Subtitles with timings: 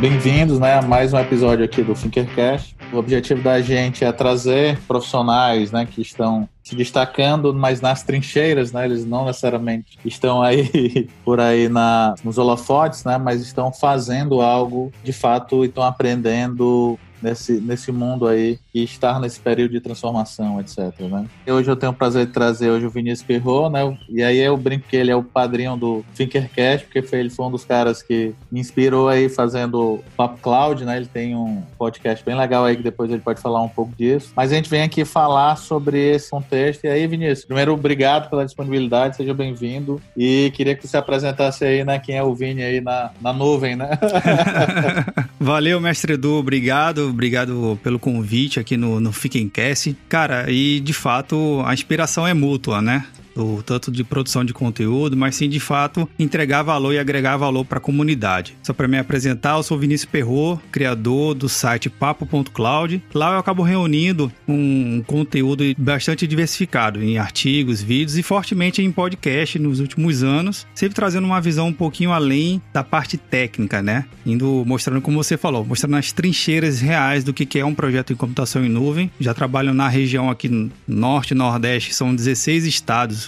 [0.00, 2.76] Bem-vindos né, a mais um episódio aqui do Thinkercast.
[2.92, 8.70] O objetivo da gente é trazer profissionais né, que estão se destacando, mas nas trincheiras,
[8.70, 8.84] né?
[8.84, 13.18] Eles não necessariamente estão aí por aí na, nos holofotes, né?
[13.18, 19.20] Mas estão fazendo algo de fato e estão aprendendo nesse, nesse mundo aí e estar
[19.20, 20.78] nesse período de transformação, etc.
[21.00, 21.26] Né?
[21.46, 23.98] Hoje eu tenho o prazer de trazer hoje o Vinícius Perro, né?
[24.08, 27.46] E aí eu brinco que ele é o padrinho do Thinkercast, porque foi, ele foi
[27.46, 30.96] um dos caras que me inspirou aí fazendo Papo Cloud, né?
[30.96, 34.32] Ele tem um podcast bem legal aí que depois ele pode falar um pouco disso.
[34.36, 36.84] Mas a gente vem aqui falar sobre esse contexto.
[36.84, 40.00] E aí, Vinícius, primeiro, obrigado pela disponibilidade, seja bem-vindo.
[40.16, 43.76] E queria que você apresentasse aí, né, quem é o Vini aí na, na nuvem,
[43.76, 43.90] né?
[45.40, 49.96] Valeu, mestre Edu, obrigado obrigado pelo convite aqui no, no Fiquem Cast.
[50.08, 53.06] Cara, e de fato a inspiração é mútua, né?
[53.38, 57.64] Do tanto de produção de conteúdo, mas sim de fato entregar valor e agregar valor
[57.64, 58.56] para a comunidade.
[58.64, 63.00] Só para me apresentar, eu sou Vinícius Perro, criador do site papo.cloud.
[63.14, 69.56] Lá eu acabo reunindo um conteúdo bastante diversificado em artigos, vídeos e fortemente em podcast
[69.58, 74.06] nos últimos anos, sempre trazendo uma visão um pouquinho além da parte técnica, né?
[74.26, 78.16] Indo mostrando como você falou, mostrando as trincheiras reais do que é um projeto em
[78.16, 79.10] computação em nuvem.
[79.20, 83.27] Já trabalho na região aqui norte nordeste, são 16 estados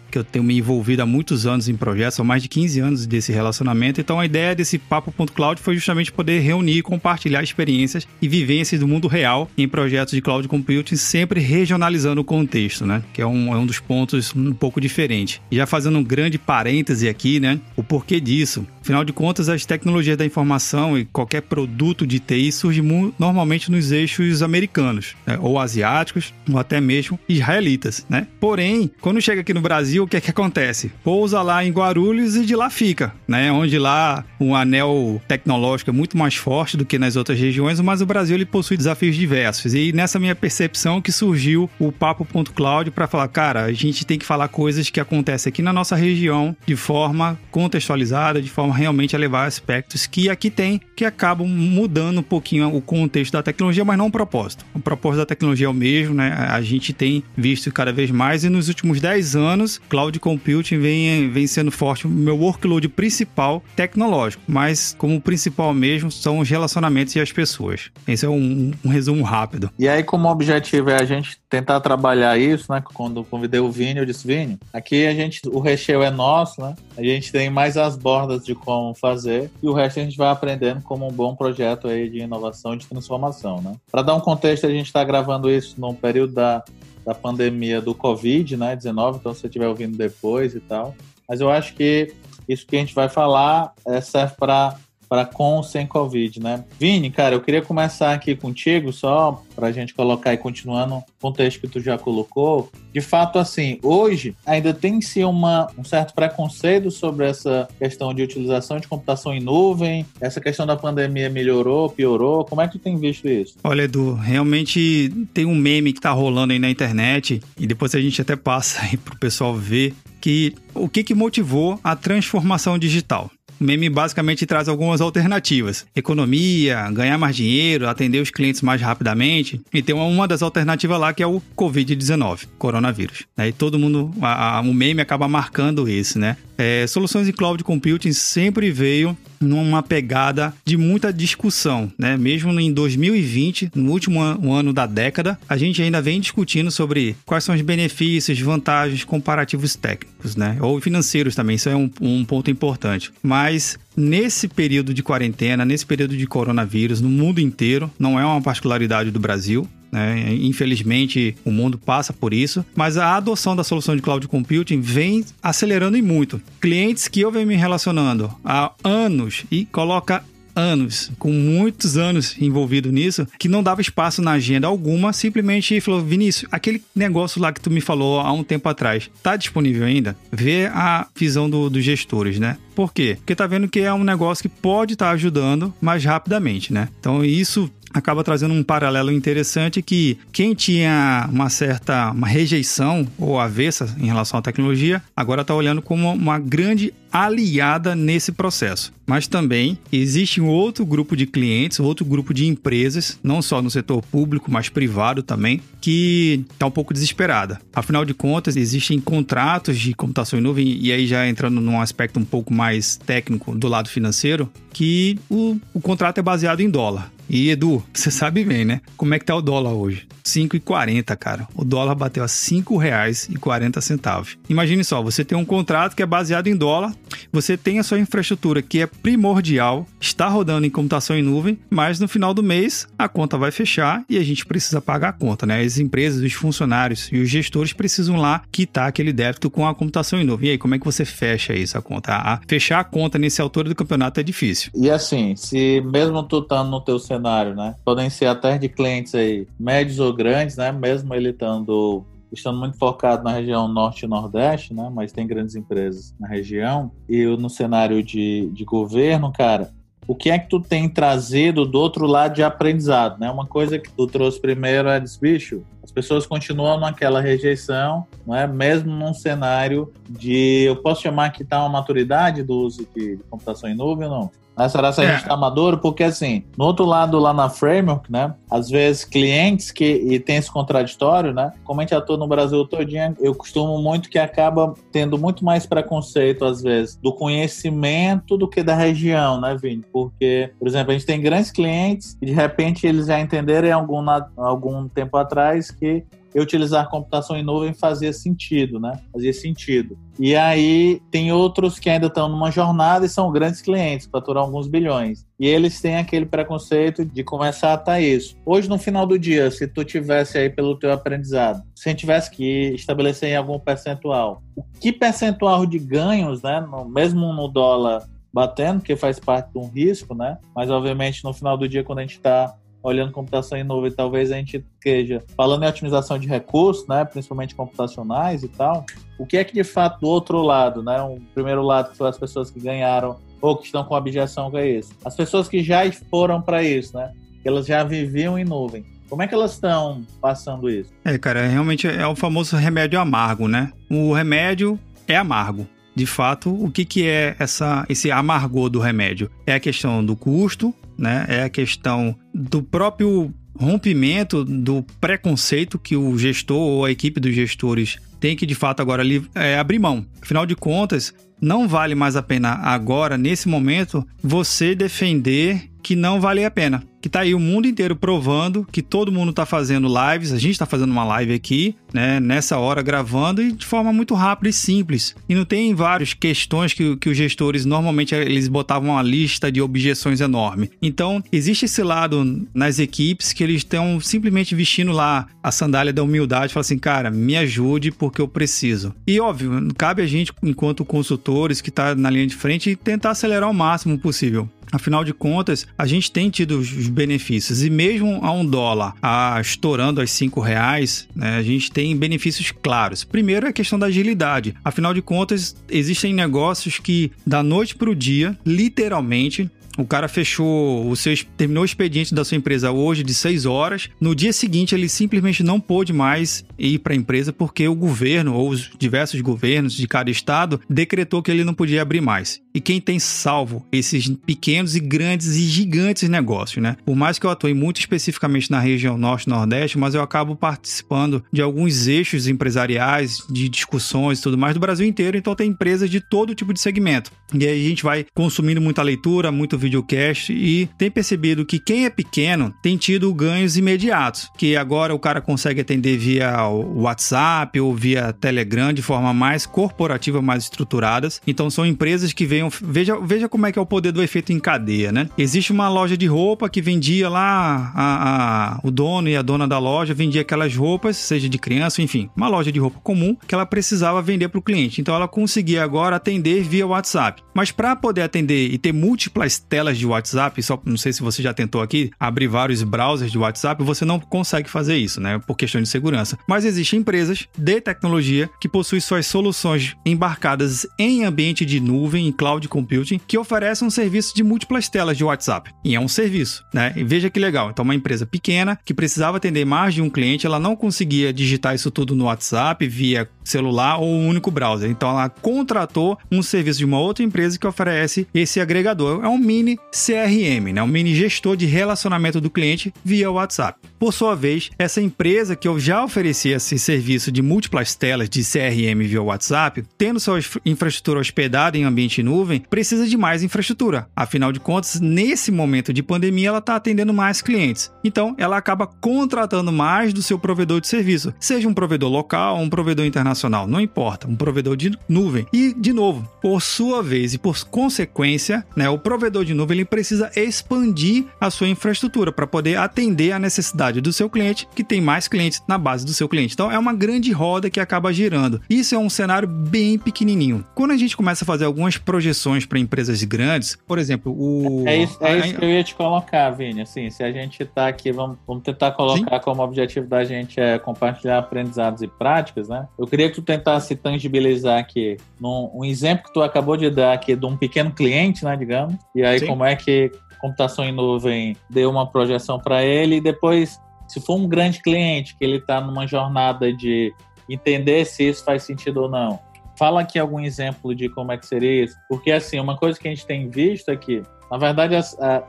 [0.11, 3.05] que eu tenho me envolvido há muitos anos em projetos, são mais de 15 anos
[3.05, 3.99] desse relacionamento.
[4.01, 9.07] Então a ideia desse Papo.cloud foi justamente poder reunir, compartilhar experiências e vivências do mundo
[9.07, 13.01] real em projetos de cloud computing, sempre regionalizando o contexto, né?
[13.13, 15.41] Que é um, é um dos pontos um pouco diferente.
[15.49, 17.59] E já fazendo um grande parêntese aqui, né?
[17.75, 18.65] O porquê disso.
[18.81, 22.81] Afinal de contas, as tecnologias da informação e qualquer produto de TI surge
[23.17, 25.37] normalmente nos eixos americanos, né?
[25.39, 28.27] ou asiáticos, ou até mesmo israelitas, né?
[28.39, 30.91] Porém, quando chega aqui no Brasil, o que é que acontece?
[31.03, 33.51] Pousa lá em Guarulhos e de lá fica, né?
[33.51, 38.01] Onde lá o anel tecnológico é muito mais forte do que nas outras regiões, mas
[38.01, 39.73] o Brasil ele possui desafios diversos.
[39.73, 44.25] E nessa minha percepção que surgiu o Papo.cloud para falar, cara, a gente tem que
[44.25, 49.19] falar coisas que acontecem aqui na nossa região de forma contextualizada, de forma realmente a
[49.19, 53.97] levar aspectos que aqui tem, que acabam mudando um pouquinho o contexto da tecnologia, mas
[53.97, 54.65] não o propósito.
[54.73, 56.33] O propósito da tecnologia é o mesmo, né?
[56.49, 61.29] A gente tem visto cada vez mais e nos últimos 10 anos cloud computing vem,
[61.29, 67.13] vem sendo forte, o meu workload principal tecnológico, mas como principal mesmo são os relacionamentos
[67.17, 67.91] e as pessoas.
[68.07, 69.69] Esse é um, um resumo rápido.
[69.77, 72.81] E aí, como objetivo é a gente tentar trabalhar isso, né?
[72.93, 76.73] Quando convidei o Vini, eu disse, Vini, aqui a gente, o recheio é nosso, né?
[76.97, 80.29] A gente tem mais as bordas de como fazer e o resto a gente vai
[80.29, 83.73] aprendendo como um bom projeto aí de inovação e de transformação, né?
[83.91, 86.63] Para dar um contexto, a gente está gravando isso num período da
[87.05, 90.95] da pandemia do Covid, né, 19, então se você estiver ouvindo depois e tal.
[91.27, 92.13] Mas eu acho que
[92.47, 94.77] isso que a gente vai falar é, serve para
[95.11, 96.63] para com ou sem Covid, né?
[96.79, 101.03] Vini, cara, eu queria começar aqui contigo, só para a gente colocar e continuando o
[101.19, 102.71] contexto que tu já colocou.
[102.93, 108.23] De fato, assim, hoje ainda tem se uma, um certo preconceito sobre essa questão de
[108.23, 110.05] utilização de computação em nuvem.
[110.21, 112.45] Essa questão da pandemia melhorou, piorou?
[112.45, 113.55] Como é que tu tem visto isso?
[113.65, 117.99] Olha, Edu, realmente tem um meme que tá rolando aí na internet e depois a
[117.99, 123.29] gente até passa aí pro pessoal ver que o que, que motivou a transformação digital.
[123.61, 129.61] O meme basicamente traz algumas alternativas: economia, ganhar mais dinheiro, atender os clientes mais rapidamente.
[129.71, 133.27] E tem uma das alternativas lá que é o Covid-19, coronavírus.
[133.37, 133.49] Né?
[133.49, 136.37] E todo mundo, a, a, o meme acaba marcando isso, né?
[136.63, 142.15] É, soluções em cloud computing sempre veio numa pegada de muita discussão, né?
[142.15, 147.43] Mesmo em 2020, no último ano da década, a gente ainda vem discutindo sobre quais
[147.43, 150.55] são os benefícios, vantagens comparativos técnicos, né?
[150.61, 153.11] Ou financeiros também, isso é um, um ponto importante.
[153.23, 158.39] Mas nesse período de quarentena, nesse período de coronavírus, no mundo inteiro, não é uma
[158.39, 160.33] particularidade do Brasil, né?
[160.33, 165.25] Infelizmente, o mundo passa por isso, mas a adoção da solução de cloud computing vem
[165.41, 166.41] acelerando e muito.
[166.59, 170.23] Clientes que eu venho me relacionando há anos e coloca
[170.55, 176.01] anos, com muitos anos envolvido nisso, que não dava espaço na agenda alguma, simplesmente falou:
[176.01, 180.15] Vinícius, aquele negócio lá que tu me falou há um tempo atrás, tá disponível ainda?
[180.31, 182.57] Vê a visão do, dos gestores, né?
[182.75, 183.15] Por quê?
[183.17, 186.89] Porque tá vendo que é um negócio que pode estar tá ajudando mais rapidamente, né?
[186.99, 193.39] Então isso acaba trazendo um paralelo interessante que quem tinha uma certa uma rejeição ou
[193.39, 198.93] avessa em relação à tecnologia, agora está olhando como uma grande aliada nesse processo.
[199.05, 203.69] Mas também existe um outro grupo de clientes, outro grupo de empresas, não só no
[203.69, 207.59] setor público, mas privado também, que está um pouco desesperada.
[207.73, 212.19] Afinal de contas, existem contratos de computação em nuvem, e aí já entrando num aspecto
[212.19, 217.11] um pouco mais técnico do lado financeiro, que o, o contrato é baseado em dólar.
[217.33, 218.81] E Edu, você sabe bem, né?
[218.97, 220.05] Como é que tá o dólar hoje?
[220.21, 221.47] 5,40, cara.
[221.55, 224.37] O dólar bateu a R$ 5,40.
[224.49, 226.93] Imagine só, você tem um contrato que é baseado em dólar,
[227.31, 232.01] você tem a sua infraestrutura que é primordial, está rodando em computação em nuvem, mas
[232.01, 235.45] no final do mês a conta vai fechar e a gente precisa pagar a conta,
[235.45, 235.61] né?
[235.61, 240.19] As empresas, os funcionários e os gestores precisam lá quitar aquele débito com a computação
[240.19, 240.49] em nuvem.
[240.49, 242.11] E aí, como é que você fecha isso, a conta?
[242.11, 244.69] A fechar a conta nesse altura do campeonato é difícil.
[244.75, 247.75] E assim, se mesmo tu estando no teu cenário, né?
[247.85, 250.71] Podem ser até de clientes aí médios ou grandes, né?
[250.71, 254.89] Mesmo ele estando estando muito focado na região norte e nordeste, né?
[254.93, 256.91] Mas tem grandes empresas na região.
[257.07, 259.71] E no cenário de, de governo, cara,
[260.07, 263.29] o que é que tu tem trazido do outro lado de aprendizado, né?
[263.29, 268.35] Uma coisa que tu trouxe primeiro é desse bicho, as pessoas continuam naquela rejeição, não
[268.35, 268.47] é?
[268.47, 273.23] Mesmo num cenário de, eu posso chamar que está uma maturidade do uso de, de
[273.29, 274.31] computação em nuvem ou não?
[274.57, 274.69] Né?
[274.69, 275.07] Será que a é.
[275.11, 275.77] gente está maduro?
[275.77, 278.33] Porque, assim, no outro lado, lá na Framework, né?
[278.49, 281.51] Às vezes, clientes que e tem esse contraditório, né?
[281.63, 285.65] Como a gente atua no Brasil todinho, eu costumo muito que acaba tendo muito mais
[285.65, 289.83] preconceito, às vezes, do conhecimento do que da região, né, Vini?
[289.91, 293.71] Porque, por exemplo, a gente tem grandes clientes e, de repente, eles já entenderam em
[293.71, 294.05] algum,
[294.37, 298.99] algum tempo atrás que eu utilizar computação em nuvem fazia sentido, né?
[299.11, 299.97] Fazia sentido.
[300.19, 304.67] E aí tem outros que ainda estão numa jornada e são grandes clientes, faturam alguns
[304.67, 305.25] bilhões.
[305.39, 308.35] E eles têm aquele preconceito de começar a estar isso.
[308.45, 312.01] Hoje, no final do dia, se tu tivesse aí pelo teu aprendizado, se a gente
[312.01, 316.61] tivesse que estabelecer em algum percentual, o que percentual de ganhos, né?
[316.61, 320.37] No, mesmo no dólar batendo, que faz parte de um risco, né?
[320.55, 324.31] Mas obviamente no final do dia, quando a gente está olhando computação em nuvem, talvez
[324.31, 328.85] a gente esteja falando em otimização de recursos, né, principalmente computacionais e tal.
[329.17, 332.07] O que é que de fato do outro lado, né, um primeiro lado que são
[332.07, 335.89] as pessoas que ganharam ou que estão com objeção com isso, as pessoas que já
[336.09, 337.11] foram para isso, né,
[337.43, 338.85] elas já viviam em nuvem.
[339.09, 340.89] Como é que elas estão passando isso?
[341.03, 343.73] É, cara, realmente é o famoso remédio amargo, né?
[343.89, 349.29] O remédio é amargo de fato, o que, que é essa, esse amargor do remédio?
[349.45, 351.25] É a questão do custo, né?
[351.27, 357.33] É a questão do próprio rompimento do preconceito que o gestor ou a equipe dos
[357.33, 359.03] gestores tem que de fato agora
[359.35, 360.05] é, abrir mão.
[360.21, 366.21] Afinal de contas, não vale mais a pena agora, nesse momento, você defender que não
[366.21, 369.87] vale a pena que tá aí o mundo inteiro provando que todo mundo tá fazendo
[369.87, 373.91] lives, a gente tá fazendo uma live aqui, né, nessa hora gravando e de forma
[373.91, 375.15] muito rápida e simples.
[375.27, 379.61] E não tem várias questões que, que os gestores normalmente eles botavam uma lista de
[379.61, 380.69] objeções enorme.
[380.81, 386.03] Então, existe esse lado nas equipes que eles estão simplesmente vestindo lá a sandália da
[386.03, 388.93] humildade, falando assim, cara, me ajude porque eu preciso.
[389.07, 390.85] E óbvio, cabe a gente enquanto
[391.31, 394.49] consultores que tá na linha de frente tentar acelerar o máximo possível.
[394.71, 397.63] Afinal de contas, a gente tem tido os benefícios.
[397.63, 402.51] E mesmo a um dólar a, estourando aos cinco reais, né, a gente tem benefícios
[402.51, 403.03] claros.
[403.03, 404.55] Primeiro é a questão da agilidade.
[404.63, 410.89] Afinal de contas, existem negócios que da noite para o dia, literalmente, o cara fechou
[410.89, 413.89] o seu terminou o expediente da sua empresa hoje de 6 horas.
[413.99, 418.33] No dia seguinte ele simplesmente não pôde mais ir para a empresa porque o governo
[418.33, 422.41] ou os diversos governos de cada estado decretou que ele não podia abrir mais.
[422.53, 426.75] E quem tem salvo esses pequenos e grandes e gigantes negócios, né?
[426.85, 431.23] Por mais que eu atue muito especificamente na região norte nordeste, mas eu acabo participando
[431.31, 435.89] de alguns eixos empresariais, de discussões e tudo mais do Brasil inteiro, então tem empresas
[435.89, 437.11] de todo tipo de segmento.
[437.33, 441.85] E aí a gente vai consumindo muita leitura, muito videocast e tem percebido que quem
[441.85, 447.73] é pequeno tem tido ganhos imediatos, que agora o cara consegue atender via WhatsApp ou
[447.73, 451.21] via Telegram de forma mais corporativa, mais estruturadas.
[451.25, 454.33] Então são empresas que venham, veja, veja como é que é o poder do efeito
[454.33, 455.09] em cadeia, né?
[455.17, 459.47] Existe uma loja de roupa que vendia lá a, a, o dono e a dona
[459.47, 463.35] da loja vendia aquelas roupas, seja de criança, enfim, uma loja de roupa comum que
[463.35, 464.81] ela precisava vender para o cliente.
[464.81, 467.21] Então ela conseguia agora atender via WhatsApp.
[467.33, 471.21] Mas para poder atender e ter múltiplas telas de WhatsApp, só não sei se você
[471.21, 475.19] já tentou aqui abrir vários browsers de WhatsApp, você não consegue fazer isso, né?
[475.27, 476.17] Por questão de segurança.
[476.25, 482.13] Mas existem empresas de tecnologia que possuem suas soluções embarcadas em ambiente de nuvem, em
[482.13, 485.51] cloud computing, que oferecem um serviço de múltiplas telas de WhatsApp.
[485.65, 486.71] E é um serviço, né?
[486.77, 487.49] E veja que legal.
[487.49, 491.53] Então, uma empresa pequena que precisava atender mais de um cliente, ela não conseguia digitar
[491.53, 494.69] isso tudo no WhatsApp via celular ou um único browser.
[494.69, 499.03] Então, ela contratou um serviço de uma outra empresa que oferece esse agregador.
[499.03, 500.61] É um mini CRM, né?
[500.61, 503.59] Um mini gestor de relacionamento do cliente via WhatsApp.
[503.79, 508.21] Por sua vez, essa empresa que eu já oferecia esse serviço de múltiplas telas de
[508.21, 513.87] CRM via WhatsApp, tendo sua infraestrutura hospedada em ambiente nuvem, precisa de mais infraestrutura.
[513.95, 517.71] Afinal de contas, nesse momento de pandemia, ela está atendendo mais clientes.
[517.83, 522.43] Então, ela acaba contratando mais do seu provedor de serviço, seja um provedor local ou
[522.43, 525.25] um provedor internacional, não importa, um provedor de nuvem.
[525.33, 529.65] E, de novo, por sua vez e por consequência, né, o provedor de nuvem ele
[529.65, 534.81] precisa expandir a sua infraestrutura para poder atender a necessidade do seu cliente, que tem
[534.81, 536.33] mais clientes na base do seu cliente.
[536.33, 538.41] Então, é uma grande roda que acaba girando.
[538.49, 540.45] Isso é um cenário bem pequenininho.
[540.55, 544.63] Quando a gente começa a fazer algumas projeções para empresas grandes, por exemplo, o.
[544.67, 546.61] É isso, é isso que eu ia te colocar, Vini.
[546.61, 549.23] Assim, se a gente está aqui, vamos, vamos tentar colocar Sim.
[549.23, 552.67] como objetivo da gente é compartilhar aprendizados e práticas, né?
[552.77, 556.93] Eu queria que tu tentasse tangibilizar aqui num, um exemplo que tu acabou de dar
[556.93, 559.27] aqui de um pequeno cliente, né, digamos, e aí Sim.
[559.27, 564.15] como é que computação em nuvem deu uma projeção para ele e depois se for
[564.15, 566.93] um grande cliente que ele está numa jornada de
[567.29, 569.19] entender se isso faz sentido ou não.
[569.57, 572.87] Fala aqui algum exemplo de como é que seria isso, porque assim uma coisa que
[572.87, 574.75] a gente tem visto aqui na verdade,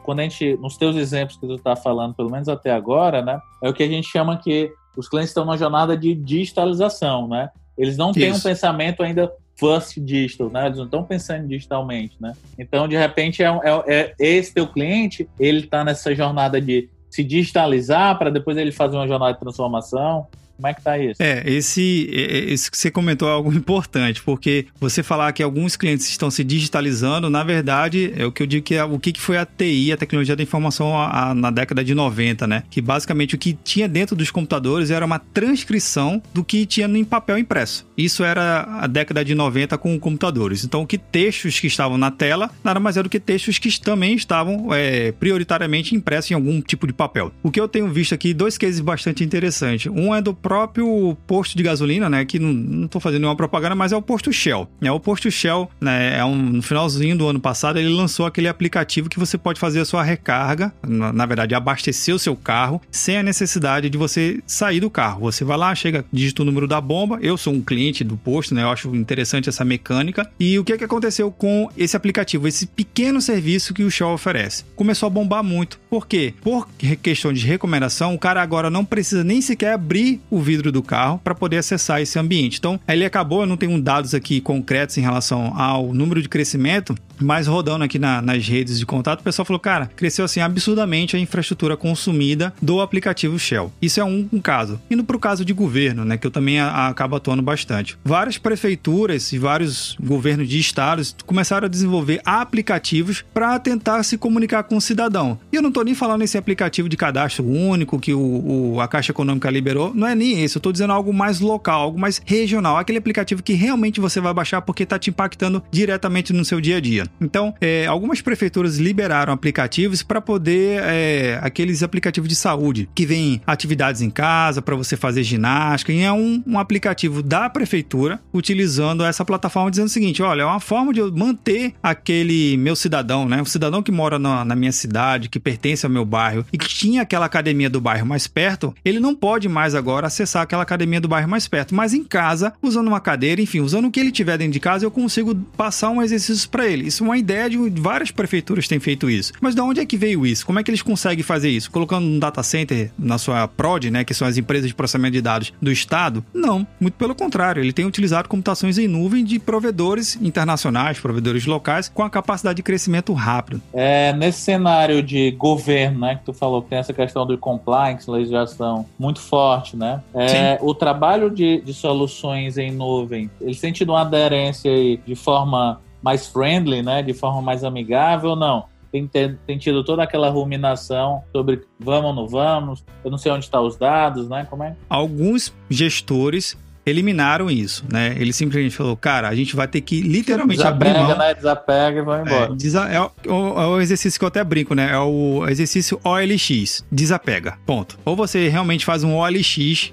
[0.04, 3.40] quando a gente, nos teus exemplos que tu está falando, pelo menos até agora, né,
[3.60, 7.50] é o que a gente chama que os clientes estão numa jornada de digitalização, né?
[7.76, 8.38] Eles não têm Isso.
[8.38, 10.66] um pensamento ainda first digital, né?
[10.66, 12.32] Eles não estão pensando digitalmente, né?
[12.58, 13.48] Então, de repente, é,
[13.86, 18.72] é, é esse teu cliente, ele está nessa jornada de se digitalizar para depois ele
[18.72, 20.26] fazer uma jornada de transformação.
[20.62, 21.20] Como é que tá isso?
[21.20, 26.08] É, esse, esse que você comentou é algo importante, porque você falar que alguns clientes
[26.08, 29.36] estão se digitalizando, na verdade, é o que eu digo que é o que foi
[29.36, 32.62] a TI, a tecnologia da informação, a, a, na década de 90, né?
[32.70, 37.04] Que basicamente o que tinha dentro dos computadores era uma transcrição do que tinha em
[37.04, 37.84] papel impresso.
[37.98, 40.64] Isso era a década de 90 com computadores.
[40.64, 44.14] Então, que textos que estavam na tela nada mais é do que textos que também
[44.14, 47.32] estavam é, prioritariamente impressos em algum tipo de papel.
[47.42, 49.90] O que eu tenho visto aqui, dois cases bastante interessantes.
[49.92, 52.26] Um é do próprio posto de gasolina, né?
[52.26, 54.68] Que não, não tô fazendo nenhuma propaganda, mas é o posto Shell.
[54.82, 56.18] É o posto Shell, né?
[56.18, 59.80] É um, no finalzinho do ano passado, ele lançou aquele aplicativo que você pode fazer
[59.80, 64.40] a sua recarga, na, na verdade, abastecer o seu carro sem a necessidade de você
[64.46, 65.22] sair do carro.
[65.22, 67.18] Você vai lá, chega, digita o número da bomba.
[67.22, 68.62] Eu sou um cliente do posto, né?
[68.62, 70.30] Eu acho interessante essa mecânica.
[70.38, 74.10] E o que, é que aconteceu com esse aplicativo, esse pequeno serviço que o Shell
[74.10, 74.66] oferece?
[74.76, 75.80] Começou a bombar muito.
[75.88, 76.34] Por quê?
[76.42, 76.68] Por
[77.02, 81.20] questão de recomendação, o cara agora não precisa nem sequer abrir o vidro do carro
[81.22, 82.58] para poder acessar esse ambiente.
[82.58, 86.96] Então, ele acabou, eu não tenho dados aqui concretos em relação ao número de crescimento,
[87.20, 91.14] mas rodando aqui na, nas redes de contato, o pessoal falou, cara, cresceu assim absurdamente
[91.16, 93.70] a infraestrutura consumida do aplicativo Shell.
[93.80, 94.80] Isso é um, um caso.
[94.90, 97.98] Indo para o caso de governo, né, que eu também a, a, acabo atuando bastante.
[98.02, 104.62] Várias prefeituras e vários governos de estados começaram a desenvolver aplicativos para tentar se comunicar
[104.62, 105.38] com o cidadão.
[105.52, 108.88] E eu não estou nem falando nesse aplicativo de cadastro único que o, o, a
[108.88, 112.76] Caixa Econômica liberou, não é esse, eu estou dizendo algo mais local, algo mais regional,
[112.76, 116.76] aquele aplicativo que realmente você vai baixar porque está te impactando diretamente no seu dia
[116.76, 117.06] a dia.
[117.20, 123.40] Então, é, algumas prefeituras liberaram aplicativos para poder é, aqueles aplicativos de saúde que vem
[123.46, 125.92] atividades em casa para você fazer ginástica.
[125.92, 130.44] E é um, um aplicativo da prefeitura utilizando essa plataforma dizendo o seguinte: olha, é
[130.44, 133.40] uma forma de eu manter aquele meu cidadão, né?
[133.40, 136.68] O cidadão que mora na, na minha cidade, que pertence ao meu bairro e que
[136.68, 141.00] tinha aquela academia do bairro mais perto, ele não pode mais agora acessar aquela academia
[141.00, 144.12] do bairro mais perto, mas em casa, usando uma cadeira, enfim, usando o que ele
[144.12, 146.86] tiver dentro de casa, eu consigo passar um exercício para ele.
[146.86, 149.32] Isso uma ideia de várias prefeituras têm feito isso.
[149.40, 150.46] Mas de onde é que veio isso?
[150.46, 151.70] Como é que eles conseguem fazer isso?
[151.70, 155.22] Colocando um data center na sua PROD, né, que são as empresas de processamento de
[155.22, 156.24] dados do Estado?
[156.32, 157.62] Não, muito pelo contrário.
[157.62, 162.62] Ele tem utilizado computações em nuvem de provedores internacionais, provedores locais, com a capacidade de
[162.62, 163.60] crescimento rápido.
[163.72, 168.10] É, nesse cenário de governo, né, que tu falou que tem essa questão do compliance,
[168.10, 170.01] legislação muito forte, né?
[170.14, 175.14] É, o trabalho de, de soluções em nuvem, eles têm tido uma aderência aí de
[175.14, 177.02] forma mais friendly, né?
[177.02, 178.64] De forma mais amigável ou não?
[178.90, 179.08] Tem,
[179.46, 183.66] tem, tido toda aquela ruminação sobre vamos ou não vamos, eu não sei onde estão
[183.66, 184.46] os dados, né?
[184.50, 184.76] Como é?
[184.86, 188.14] Alguns gestores eliminaram isso, né?
[188.18, 191.18] Ele simplesmente falou, cara, a gente vai ter que literalmente Desapega, abrir mão.
[191.18, 191.34] né?
[191.34, 192.52] Desapega e vai embora.
[192.52, 194.90] É, desa- é o, é o- é exercício que eu até brinco, né?
[194.92, 196.84] É o exercício OLX.
[196.90, 197.58] Desapega.
[197.66, 197.98] Ponto.
[198.04, 199.92] Ou você realmente faz um OLX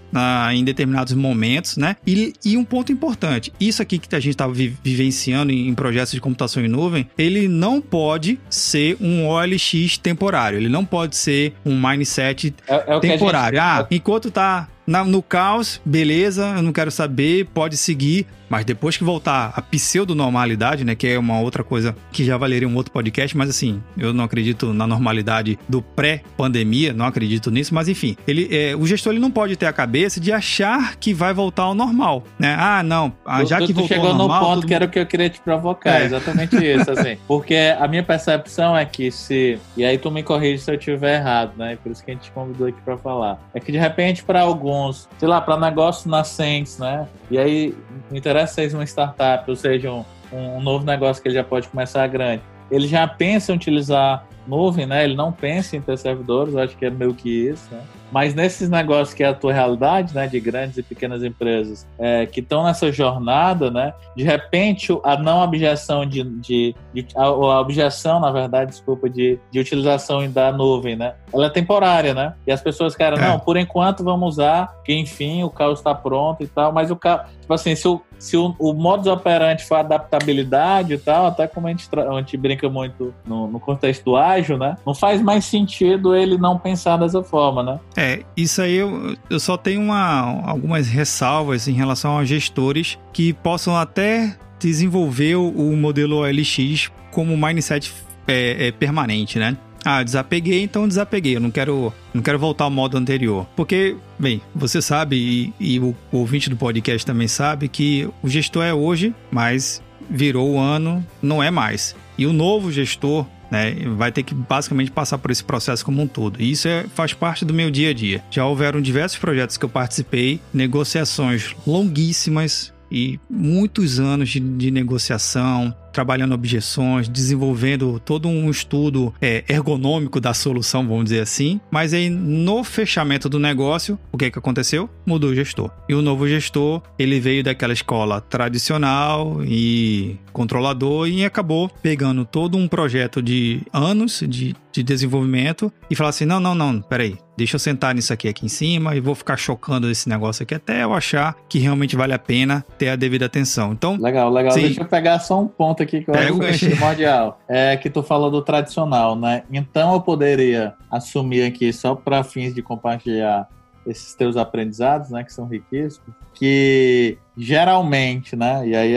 [0.54, 1.96] em determinados momentos, né?
[2.06, 6.12] E, e um ponto importante: isso aqui que a gente está vivenciando em, em projetos
[6.14, 10.58] de computação em nuvem, ele não pode ser um OLX temporário.
[10.58, 13.60] Ele não pode ser um mindset É, é o que a gente- temporário.
[13.62, 18.26] Ah, enquanto tá na- no caos, beleza, eu não quero saber, pode seguir.
[18.50, 20.96] Mas depois que voltar a pseudo-normalidade, né?
[20.96, 24.24] Que é uma outra coisa que já valeria um outro podcast, mas assim, eu não
[24.24, 29.20] acredito na normalidade do pré-pandemia, não acredito nisso, mas enfim, ele, é, o gestor ele
[29.20, 32.56] não pode ter a cabeça de achar que vai voltar ao normal, né?
[32.58, 34.40] Ah, não, ah, já tu, que voltou chegou ao normal...
[34.40, 36.06] no ponto todo que era o que eu queria te provocar, É.
[36.06, 37.18] exatamente isso, assim.
[37.28, 39.60] Porque a minha percepção é que se.
[39.78, 41.78] E aí tu me corrige se eu estiver errado, né?
[41.82, 43.40] Por isso que a gente te convidou aqui pra falar.
[43.54, 47.08] É que de repente, para alguns, sei lá, para negócios nascentes, né?
[47.30, 47.76] E aí,
[48.10, 51.68] me interessa seja uma startup, ou seja, um, um novo negócio que ele já pode
[51.68, 52.44] começar grande.
[52.70, 55.04] Ele já pensa em utilizar nuvem, né?
[55.04, 57.82] Ele não pensa em ter servidores, acho que é meio que isso, né?
[58.12, 62.26] Mas nesses negócios que é a tua realidade, né, de grandes e pequenas empresas é,
[62.26, 67.62] que estão nessa jornada, né, de repente a não objeção de, de, de a, a
[67.62, 72.52] objeção, na verdade, desculpa, de, de utilização da nuvem, né, ela é temporária, né, e
[72.52, 73.28] as pessoas querem, É.
[73.28, 76.96] não, por enquanto vamos usar, que enfim o carro está pronto e tal, mas o
[76.96, 81.48] carro, tipo assim, se o, se o, o modus operandi for adaptabilidade e tal, até
[81.48, 85.46] como a gente, a gente brinca muito no, no contexto ágil, né, não faz mais
[85.46, 87.80] sentido ele não pensar dessa forma, né.
[88.00, 93.34] É, isso aí eu, eu só tenho uma, algumas ressalvas em relação a gestores que
[93.34, 97.92] possam até desenvolver o, o modelo OLX como mindset
[98.26, 99.58] é, é, permanente, né?
[99.84, 101.36] Ah, desapeguei, então desapeguei.
[101.36, 103.46] Eu não quero, não quero voltar ao modo anterior.
[103.54, 108.30] Porque, bem, você sabe, e, e o, o ouvinte do podcast também sabe, que o
[108.30, 111.98] gestor é hoje, mas virou o ano, não é mais.
[112.18, 116.08] E o novo gestor né, vai ter que basicamente passar por esse processo como um
[116.08, 116.42] todo.
[116.42, 118.24] E isso é, faz parte do meu dia a dia.
[118.30, 125.74] Já houveram diversos projetos que eu participei, negociações longuíssimas e muitos anos de, de negociação,
[125.92, 131.60] trabalhando objeções, desenvolvendo todo um estudo é, ergonômico da solução, vamos dizer assim.
[131.70, 134.90] Mas aí no fechamento do negócio, o que que aconteceu?
[135.06, 135.72] Mudou o gestor.
[135.88, 142.58] E o novo gestor, ele veio daquela escola tradicional e controlador e acabou pegando todo
[142.58, 147.56] um projeto de anos de, de desenvolvimento e falar assim: não, não, não, peraí, deixa
[147.56, 150.84] eu sentar nisso aqui aqui em cima e vou ficar chocando esse negócio aqui até
[150.84, 153.74] eu achar que realmente vale a pena ter a devida atenção.
[153.74, 154.52] Então, Legal, legal.
[154.52, 154.62] Sim.
[154.62, 157.40] Deixa eu pegar só um ponto aqui que eu acho que é primordial.
[157.48, 159.44] É que tu falou do tradicional, né?
[159.52, 163.48] Então eu poderia assumir aqui, só para fins de compartilhar
[163.86, 165.24] esses teus aprendizados, né?
[165.24, 168.68] Que são riquíssimos, que geralmente, né?
[168.68, 168.92] E aí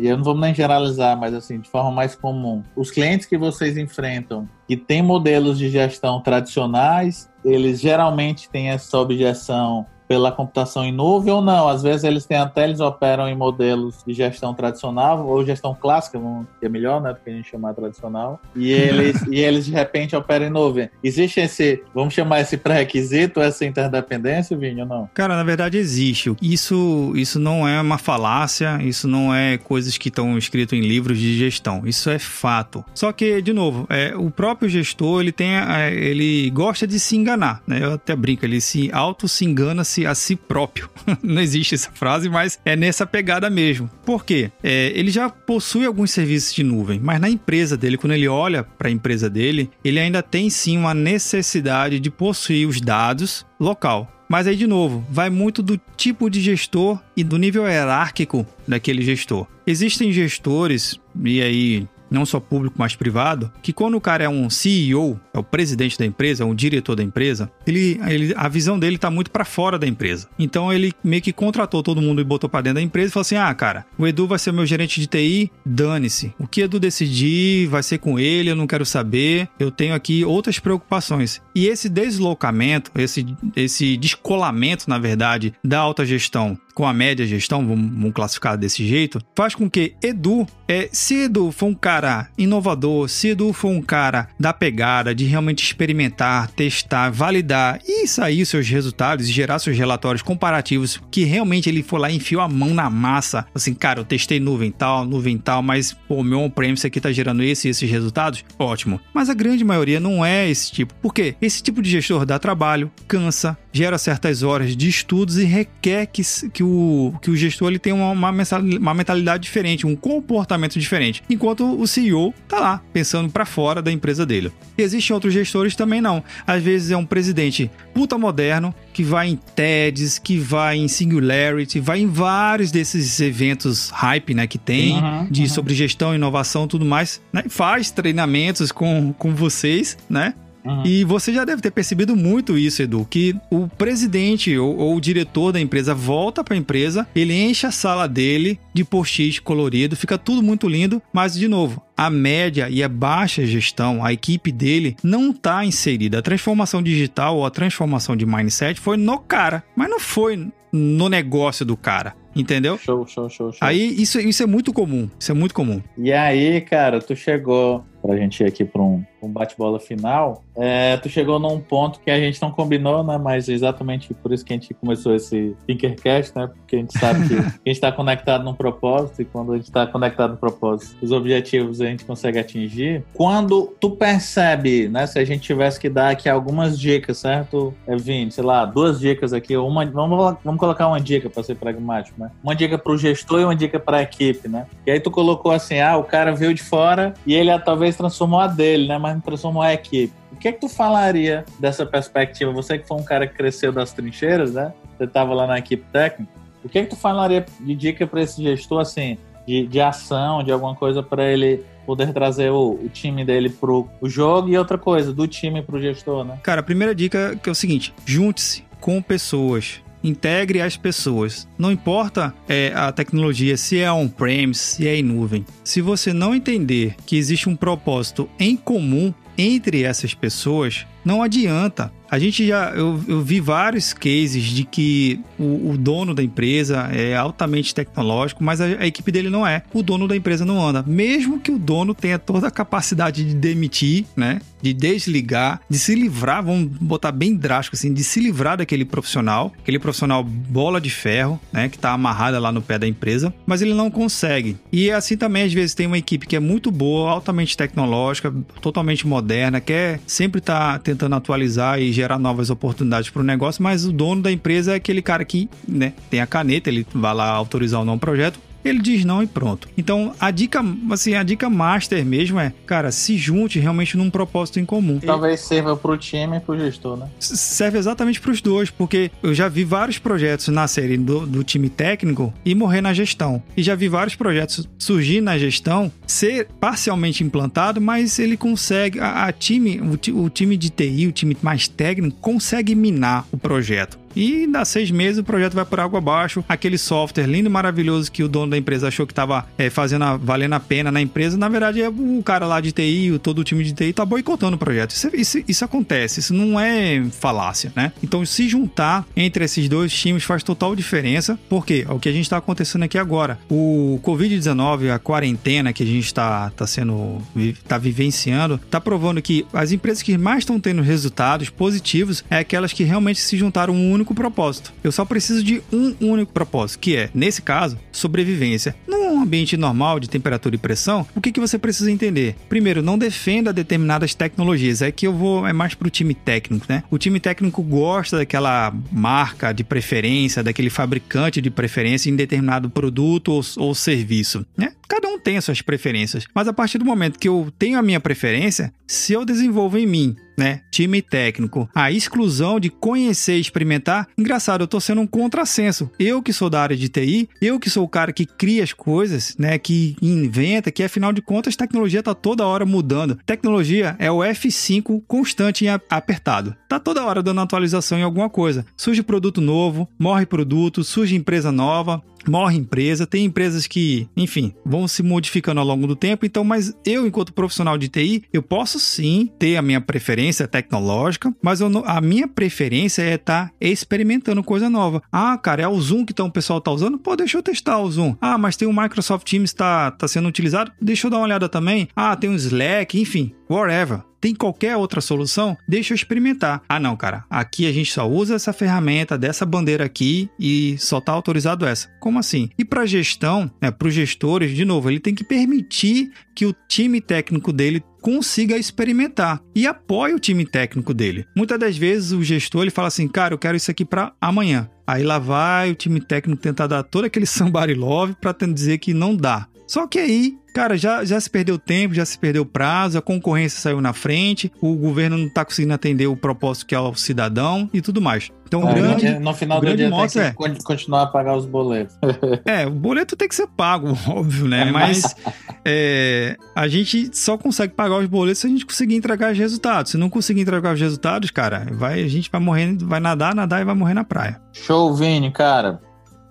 [0.00, 3.36] e eu não vou nem generalizar, mas assim, de forma mais comum, os clientes que
[3.36, 10.84] vocês enfrentam que têm modelos de gestão tradicionais, eles geralmente têm essa objeção pela computação
[10.84, 11.68] em nuvem ou não.
[11.68, 16.18] Às vezes eles têm até eles operam em modelos de gestão tradicional ou gestão clássica,
[16.60, 18.40] que é melhor, né, do que a gente chamar tradicional.
[18.54, 20.88] E eles e eles de repente operam em nuvem.
[21.02, 25.10] Existe esse, vamos chamar esse pré-requisito, essa interdependência, Vinho, ou não?
[25.14, 26.34] Cara, na verdade existe.
[26.40, 31.18] Isso, isso não é uma falácia, isso não é coisas que estão escritas em livros
[31.18, 31.82] de gestão.
[31.84, 32.84] Isso é fato.
[32.94, 37.16] Só que, de novo, é, o próprio gestor ele tem, é, ele gosta de se
[37.16, 37.62] enganar.
[37.66, 37.80] Né?
[37.82, 40.90] Eu até brinco, ele se auto se engana-se a si próprio.
[41.22, 43.88] não existe essa frase, mas é nessa pegada mesmo.
[44.04, 44.50] Por quê?
[44.62, 48.64] É, ele já possui alguns serviços de nuvem, mas na empresa dele, quando ele olha
[48.64, 54.12] para a empresa dele, ele ainda tem sim uma necessidade de possuir os dados local.
[54.28, 59.02] Mas aí, de novo, vai muito do tipo de gestor e do nível hierárquico daquele
[59.02, 59.46] gestor.
[59.66, 64.48] Existem gestores, e aí não só público, mas privado, que quando o cara é um
[64.50, 68.78] CEO, é o presidente da empresa, é um diretor da empresa, ele, ele- a visão
[68.78, 70.28] dele tá muito para fora da empresa.
[70.38, 73.22] Então ele meio que contratou todo mundo e botou para dentro da empresa e falou
[73.22, 76.32] assim: "Ah, cara, o Edu vai ser meu gerente de TI, dane-se.
[76.38, 79.48] O que Edu decidir vai ser com ele, eu não quero saber.
[79.58, 81.40] Eu tenho aqui outras preocupações".
[81.54, 87.66] E esse deslocamento, esse esse descolamento, na verdade, da alta gestão com a média gestão,
[87.66, 91.95] vamos, vamos classificar desse jeito, faz com que Edu, é, se Edu for um cara
[91.96, 98.06] cara inovador, se Edu for um cara da pegada, de realmente experimentar, testar, validar e
[98.06, 102.42] sair seus resultados e gerar seus relatórios comparativos, que realmente ele for lá e enfiou
[102.42, 106.40] a mão na massa, assim, cara, eu testei nuvem tal, nuvem tal, mas pô, meu
[106.40, 109.00] on-premise aqui tá gerando esse e esses resultados, ótimo.
[109.14, 110.94] Mas a grande maioria não é esse tipo.
[110.96, 111.34] Por quê?
[111.40, 116.22] Esse tipo de gestor dá trabalho, cansa, gera certas horas de estudos e requer que,
[116.52, 121.22] que, o, que o gestor ele tenha uma, uma mentalidade diferente, um comportamento diferente.
[121.28, 124.52] Enquanto o CEO tá lá, pensando para fora da empresa dele.
[124.76, 126.22] E existem outros gestores também não.
[126.46, 131.80] Às vezes é um presidente puta moderno, que vai em TEDs, que vai em Singularity,
[131.80, 135.48] vai em vários desses eventos hype, né, que tem, uhum, de uhum.
[135.48, 137.44] sobre gestão, inovação, tudo mais, né?
[137.48, 140.34] Faz treinamentos com, com vocês, né?
[140.66, 140.84] Uhum.
[140.84, 145.00] E você já deve ter percebido muito isso, Edu, que o presidente ou, ou o
[145.00, 149.96] diretor da empresa volta para a empresa, ele enche a sala dele de post-it colorido,
[149.96, 154.52] fica tudo muito lindo, mas de novo, a média e a baixa gestão, a equipe
[154.52, 156.18] dele não está inserida.
[156.18, 161.08] A transformação digital ou a transformação de mindset foi no cara, mas não foi no
[161.08, 162.14] negócio do cara.
[162.36, 162.76] Entendeu?
[162.78, 163.66] Show, show, show, show.
[163.66, 165.08] Aí isso, isso é muito comum.
[165.18, 165.82] Isso é muito comum.
[165.96, 170.44] E aí, cara, tu chegou pra gente ir aqui pra um, um bate-bola final.
[170.54, 173.18] É, tu chegou num ponto que a gente não combinou, né?
[173.18, 176.46] Mas exatamente por isso que a gente começou esse Thinkercast, né?
[176.46, 179.66] Porque a gente sabe que a gente está conectado num propósito e quando a gente
[179.66, 183.04] está conectado no propósito, os objetivos a gente consegue atingir.
[183.12, 185.06] Quando tu percebe, né?
[185.06, 188.30] Se a gente tivesse que dar aqui algumas dicas, certo, Evin?
[188.30, 189.56] Sei lá, duas dicas aqui.
[189.56, 192.25] Uma, vamos, vamos colocar uma dica para ser pragmático, né?
[192.42, 194.66] Uma dica para o gestor e uma dica para a equipe, né?
[194.86, 197.96] E aí tu colocou assim, ah, o cara veio de fora e ele ah, talvez
[197.96, 198.98] transformou a dele, né?
[198.98, 200.12] Mas não transformou a equipe.
[200.32, 202.52] O que é que tu falaria dessa perspectiva?
[202.52, 204.72] Você que foi um cara que cresceu das trincheiras, né?
[204.96, 206.30] Você estava lá na equipe técnica.
[206.64, 210.42] O que é que tu falaria de dica para esse gestor, assim, de, de ação,
[210.42, 214.58] de alguma coisa para ele poder trazer o, o, time dele pro o jogo e
[214.58, 216.38] outra coisa, do time pro gestor, né?
[216.42, 221.48] Cara, a primeira dica que é o seguinte: junte-se com pessoas integre as pessoas.
[221.58, 225.44] Não importa é, a tecnologia, se é on-premise, se é em nuvem.
[225.64, 231.92] Se você não entender que existe um propósito em comum entre essas pessoas, não adianta
[232.10, 232.70] a gente já.
[232.70, 238.42] Eu, eu vi vários cases de que o, o, dono da empresa é altamente tecnológico,
[238.42, 239.62] mas a, a, equipe dele não é.
[239.72, 240.84] O dono da empresa não anda.
[240.86, 244.40] Mesmo que o dono tenha toda a capacidade de demitir, né?
[244.62, 249.52] De desligar, de se livrar, vamos botar bem drástico assim, de se livrar daquele profissional,
[249.58, 251.68] aquele profissional bola de ferro, né?
[251.68, 254.56] Que tá amarrada lá no pé da empresa, mas ele não consegue.
[254.72, 259.06] E assim também, às vezes, tem uma equipe que é muito boa, altamente tecnológica, totalmente
[259.06, 263.92] moderna, quer sempre tá tentando atualizar e gerar novas oportunidades para o negócio, mas o
[263.92, 267.80] dono da empresa é aquele cara que né, tem a caneta, ele vai lá autorizar
[267.80, 269.68] ou não projeto, ele diz não e pronto.
[269.76, 274.60] Então, a dica, assim, a dica master mesmo é, cara, se junte realmente num propósito
[274.60, 274.98] em comum.
[274.98, 277.08] Talvez sirva pro time e pro gestor, né?
[277.18, 282.32] Serve exatamente pros dois, porque eu já vi vários projetos nascerem do, do time técnico
[282.44, 283.42] e morrer na gestão.
[283.56, 289.26] E já vi vários projetos surgir na gestão, ser parcialmente implantado, mas ele consegue, a,
[289.26, 294.05] a time, o, o time de TI, o time mais técnico, consegue minar o projeto.
[294.16, 296.42] E dá seis meses o projeto vai por água abaixo.
[296.48, 300.04] Aquele software lindo e maravilhoso que o dono da empresa achou que estava é, fazendo
[300.04, 303.40] a, valendo a pena na empresa, na verdade é o cara lá de TI, todo
[303.40, 304.90] o time de TI tá boicotando o projeto.
[304.92, 307.92] Isso, isso, isso acontece, isso não é falácia, né?
[308.02, 312.12] Então se juntar entre esses dois times faz total diferença, porque é o que a
[312.12, 313.38] gente está acontecendo aqui agora.
[313.50, 317.20] O Covid-19, a quarentena que a gente está tá sendo,
[317.68, 322.72] tá vivenciando, tá provando que as empresas que mais estão tendo resultados positivos é aquelas
[322.72, 324.72] que realmente se juntaram um único único propósito.
[324.84, 328.76] Eu só preciso de um único propósito, que é, nesse caso, sobrevivência.
[328.86, 332.36] Num ambiente normal de temperatura e pressão, o que, que você precisa entender?
[332.48, 334.82] Primeiro, não defenda determinadas tecnologias.
[334.82, 336.84] É que eu vou é mais pro time técnico, né?
[336.90, 343.32] O time técnico gosta daquela marca de preferência, daquele fabricante de preferência em determinado produto
[343.32, 344.72] ou, ou serviço, né?
[344.88, 347.82] Cada um tem as suas preferências, mas a partir do momento que eu tenho a
[347.82, 350.60] minha preferência, se eu desenvolvo em mim né?
[350.70, 351.68] Time técnico.
[351.74, 354.08] A exclusão de conhecer e experimentar.
[354.18, 355.90] Engraçado, eu tô sendo um contrassenso.
[355.98, 358.72] Eu que sou da área de TI, eu que sou o cara que cria as
[358.72, 359.58] coisas, né?
[359.58, 363.18] Que inventa, que afinal de contas, tecnologia tá toda hora mudando.
[363.24, 366.54] Tecnologia é o F5 constante e apertado.
[366.68, 368.66] Tá toda hora dando atualização em alguma coisa.
[368.76, 374.88] Surge produto novo, morre produto, surge empresa nova, morre empresa, tem empresas que, enfim, vão
[374.88, 376.26] se modificando ao longo do tempo.
[376.26, 381.34] Então, mas eu, enquanto profissional de TI, eu posso sim ter a minha preferência tecnológica,
[381.42, 385.02] mas a minha preferência é estar tá experimentando coisa nova.
[385.10, 386.98] Ah, cara, é o Zoom que então, o pessoal tá usando?
[386.98, 388.16] Pô, deixa eu testar o Zoom.
[388.22, 390.72] Ah, mas tem o Microsoft Teams tá, tá sendo utilizado?
[390.80, 391.88] Deixa eu dar uma olhada também.
[391.94, 396.60] Ah, tem o Slack, enfim, whatever tem qualquer outra solução, deixa eu experimentar.
[396.68, 401.00] Ah, não, cara, aqui a gente só usa essa ferramenta dessa bandeira aqui e só
[401.00, 401.88] tá autorizado essa.
[402.00, 402.50] Como assim?
[402.58, 406.52] E para gestão, né, para os gestores, de novo, ele tem que permitir que o
[406.66, 411.24] time técnico dele consiga experimentar e apoie o time técnico dele.
[411.36, 414.68] Muitas das vezes o gestor ele fala assim, cara, eu quero isso aqui para amanhã.
[414.84, 418.92] Aí lá vai o time técnico tentar dar todo aquele somebody love para dizer que
[418.92, 419.46] não dá.
[419.66, 423.60] Só que aí, cara, já, já se perdeu tempo, já se perdeu prazo, a concorrência
[423.60, 427.68] saiu na frente, o governo não está conseguindo atender o propósito que é o cidadão
[427.72, 428.30] e tudo mais.
[428.46, 431.44] Então, o é, grande, no final do dia tem que é, continuar a pagar os
[431.44, 431.98] boletos.
[432.46, 434.70] é, o boleto tem que ser pago, óbvio, né?
[434.70, 435.16] Mas
[435.64, 439.90] é, a gente só consegue pagar os boletos se a gente conseguir entregar os resultados.
[439.90, 443.60] Se não conseguir entregar os resultados, cara, vai, a gente vai morrer, vai nadar, nadar
[443.60, 444.40] e vai morrer na praia.
[444.52, 445.80] Show, Vini, cara.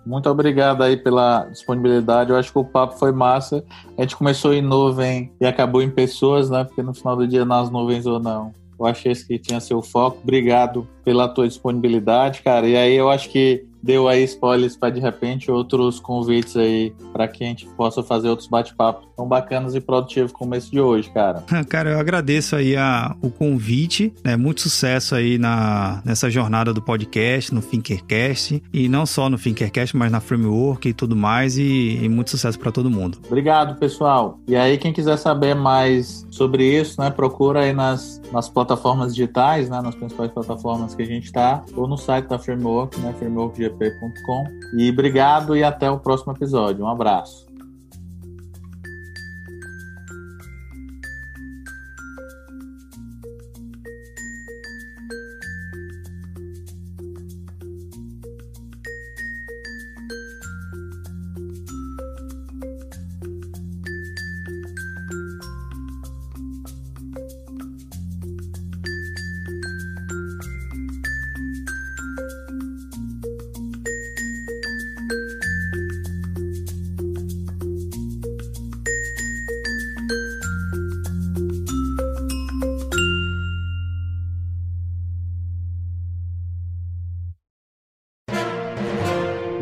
[0.06, 2.30] Muito obrigado aí pela disponibilidade.
[2.30, 3.64] Eu acho que o papo foi massa.
[3.98, 6.64] A gente começou em nuvem e acabou em pessoas, né?
[6.64, 8.54] Porque no final do dia, nas nuvens ou não.
[8.80, 10.20] Eu achei que tinha seu foco.
[10.22, 12.68] Obrigado pela tua disponibilidade, cara.
[12.68, 17.28] E aí eu acho que deu aí spoilers para de repente outros convites aí para
[17.28, 21.10] que a gente possa fazer outros bate-papos tão bacanas e produtivos como esse de hoje,
[21.12, 21.44] cara.
[21.70, 24.36] cara, eu agradeço aí a, o convite, né?
[24.36, 29.96] Muito sucesso aí na, nessa jornada do podcast, no Thinkercast e não só no Thinkercast,
[29.96, 33.20] mas na Framework e tudo mais e, e muito sucesso para todo mundo.
[33.28, 34.40] Obrigado, pessoal.
[34.48, 39.70] E aí quem quiser saber mais sobre isso, né, procura aí nas, nas plataformas digitais,
[39.70, 43.75] né, nas principais plataformas que a gente está, ou no site da Framework, né, framework
[44.74, 46.86] e obrigado e até o próximo episódio.
[46.86, 47.45] Um abraço.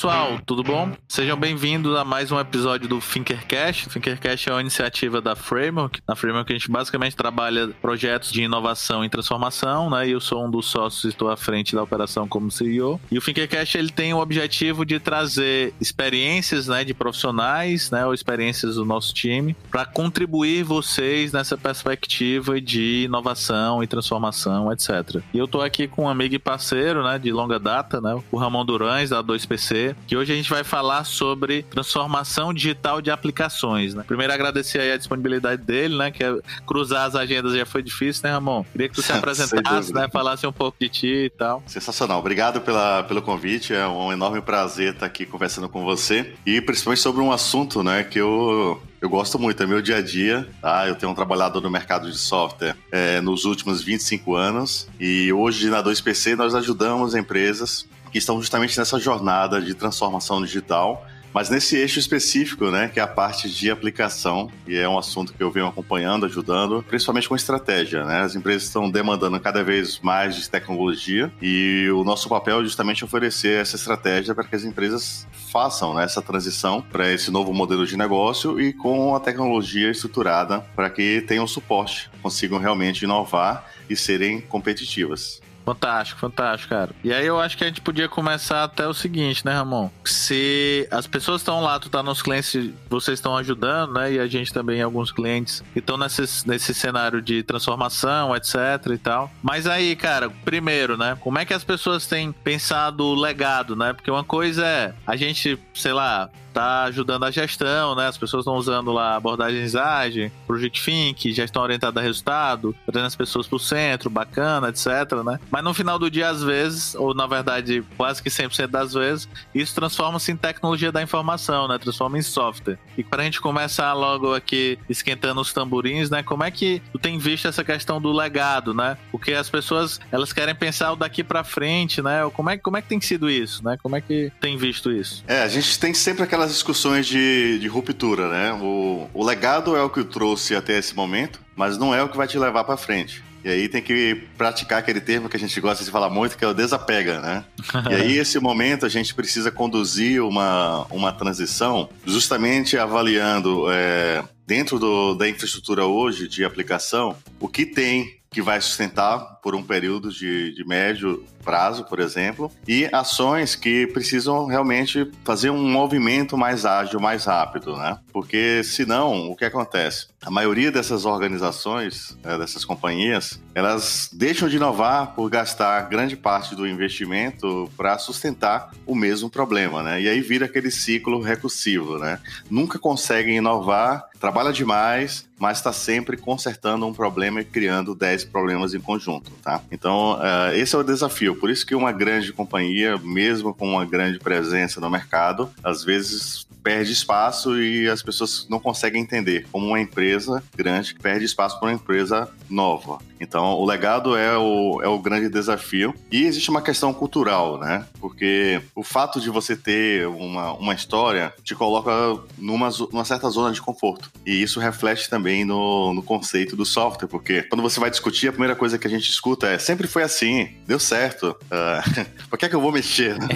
[0.00, 0.90] pessoal, tudo bom?
[1.06, 3.86] Sejam bem-vindos a mais um episódio do Thinkercast.
[3.86, 6.00] O Thinkercast é uma iniciativa da Framework.
[6.08, 10.08] Na Framework a gente basicamente trabalha projetos de inovação e transformação, né?
[10.08, 12.98] E eu sou um dos sócios e estou à frente da operação como CEO.
[13.10, 18.14] E o Thinkercast ele tem o objetivo de trazer experiências, né, de profissionais, né, ou
[18.14, 25.20] experiências do nosso time para contribuir vocês nessa perspectiva de inovação e transformação, etc.
[25.34, 28.38] E eu estou aqui com um amigo e parceiro, né, de longa data, né, o
[28.38, 33.94] Ramon Durães da 2PC que hoje a gente vai falar sobre transformação digital de aplicações,
[33.94, 34.04] né?
[34.06, 36.10] Primeiro agradecer aí a disponibilidade dele, né?
[36.10, 38.64] Que é, cruzar as agendas já foi difícil, né, Ramon?
[38.72, 40.08] Queria que tu se apresentasse, né?
[40.12, 41.62] Falasse um pouco de ti e tal.
[41.66, 42.18] Sensacional.
[42.18, 43.74] Obrigado pela, pelo convite.
[43.74, 46.32] É um enorme prazer estar aqui conversando com você.
[46.46, 50.02] E principalmente sobre um assunto, né, que eu eu gosto muito, é meu dia a
[50.02, 50.86] dia, tá?
[50.86, 55.70] Eu tenho um trabalhado no mercado de software é, nos últimos 25 anos e hoje
[55.70, 61.76] na 2PC nós ajudamos empresas que estão justamente nessa jornada de transformação digital, mas nesse
[61.76, 65.50] eixo específico, né, que é a parte de aplicação, e é um assunto que eu
[65.50, 68.20] venho acompanhando, ajudando, principalmente com estratégia, né?
[68.20, 73.04] As empresas estão demandando cada vez mais de tecnologia e o nosso papel é justamente
[73.04, 77.86] oferecer essa estratégia para que as empresas façam né, essa transição para esse novo modelo
[77.86, 83.96] de negócio e com a tecnologia estruturada para que tenham suporte, consigam realmente inovar e
[83.96, 85.40] serem competitivas.
[85.70, 86.90] Fantástico, fantástico, cara.
[87.04, 89.88] E aí eu acho que a gente podia começar até o seguinte, né, Ramon?
[90.04, 94.14] Se as pessoas estão lá, tu tá nos clientes, vocês estão ajudando, né?
[94.14, 98.52] E a gente também, alguns clientes, que estão nesse, nesse cenário de transformação, etc
[98.92, 99.30] e tal.
[99.40, 101.16] Mas aí, cara, primeiro, né?
[101.20, 103.92] Como é que as pessoas têm pensado o legado, né?
[103.92, 108.06] Porque uma coisa é a gente, sei lá, tá ajudando a gestão, né?
[108.06, 113.16] As pessoas estão usando lá abordagens ágil, Project Think, gestão orientada a resultado, trazendo as
[113.16, 115.38] pessoas pro centro, bacana, etc, né?
[115.50, 119.28] Mas no final do dia, às vezes, ou na verdade, quase que 100% das vezes,
[119.54, 121.78] isso transforma-se em tecnologia da informação, né?
[121.78, 122.78] Transforma em software.
[122.96, 126.22] E para a gente começar logo aqui esquentando os tamborins, né?
[126.22, 128.96] Como é que tu tem visto essa questão do legado, né?
[129.10, 132.28] Porque as pessoas, elas querem pensar o daqui para frente, né?
[132.32, 133.76] Como é, como é que tem sido isso, né?
[133.82, 135.24] Como é que tem visto isso?
[135.26, 138.52] É, a gente tem sempre aquelas discussões de, de ruptura, né?
[138.54, 142.16] O, o legado é o que trouxe até esse momento, mas não é o que
[142.16, 143.22] vai te levar para frente.
[143.44, 146.44] E aí tem que praticar aquele termo que a gente gosta de falar muito, que
[146.44, 147.44] é o desapega, né?
[147.90, 154.78] e aí, esse momento, a gente precisa conduzir uma, uma transição justamente avaliando é, dentro
[154.78, 160.10] do, da infraestrutura hoje de aplicação o que tem que vai sustentar por um período
[160.10, 166.64] de, de médio prazo, por exemplo, e ações que precisam realmente fazer um movimento mais
[166.64, 167.98] ágil, mais rápido, né?
[168.12, 170.08] Porque senão, o que acontece?
[170.22, 176.54] A maioria dessas organizações, né, dessas companhias, elas deixam de inovar por gastar grande parte
[176.54, 180.02] do investimento para sustentar o mesmo problema, né?
[180.02, 182.20] E aí vira aquele ciclo recursivo, né?
[182.50, 188.74] Nunca conseguem inovar, trabalha demais, mas está sempre consertando um problema e criando 10 problemas
[188.74, 189.62] em conjunto, tá?
[189.72, 191.34] Então, uh, esse é o desafio.
[191.34, 196.46] Por isso que uma grande companhia, mesmo com uma grande presença no mercado, às vezes
[196.62, 201.68] perde espaço e as pessoas não conseguem entender como uma empresa grande perde espaço para
[201.68, 202.98] uma empresa nova.
[203.20, 205.94] Então, o legado é o, é o grande desafio.
[206.10, 207.84] E existe uma questão cultural, né?
[208.00, 211.90] Porque o fato de você ter uma, uma história te coloca
[212.38, 214.10] numa, numa certa zona de conforto.
[214.24, 218.32] E isso reflete também no, no conceito do software, porque quando você vai discutir, a
[218.32, 221.36] primeira coisa que a gente escuta é sempre foi assim, deu certo.
[221.44, 223.10] Uh, por que é que eu vou mexer?
[223.20, 223.26] Né?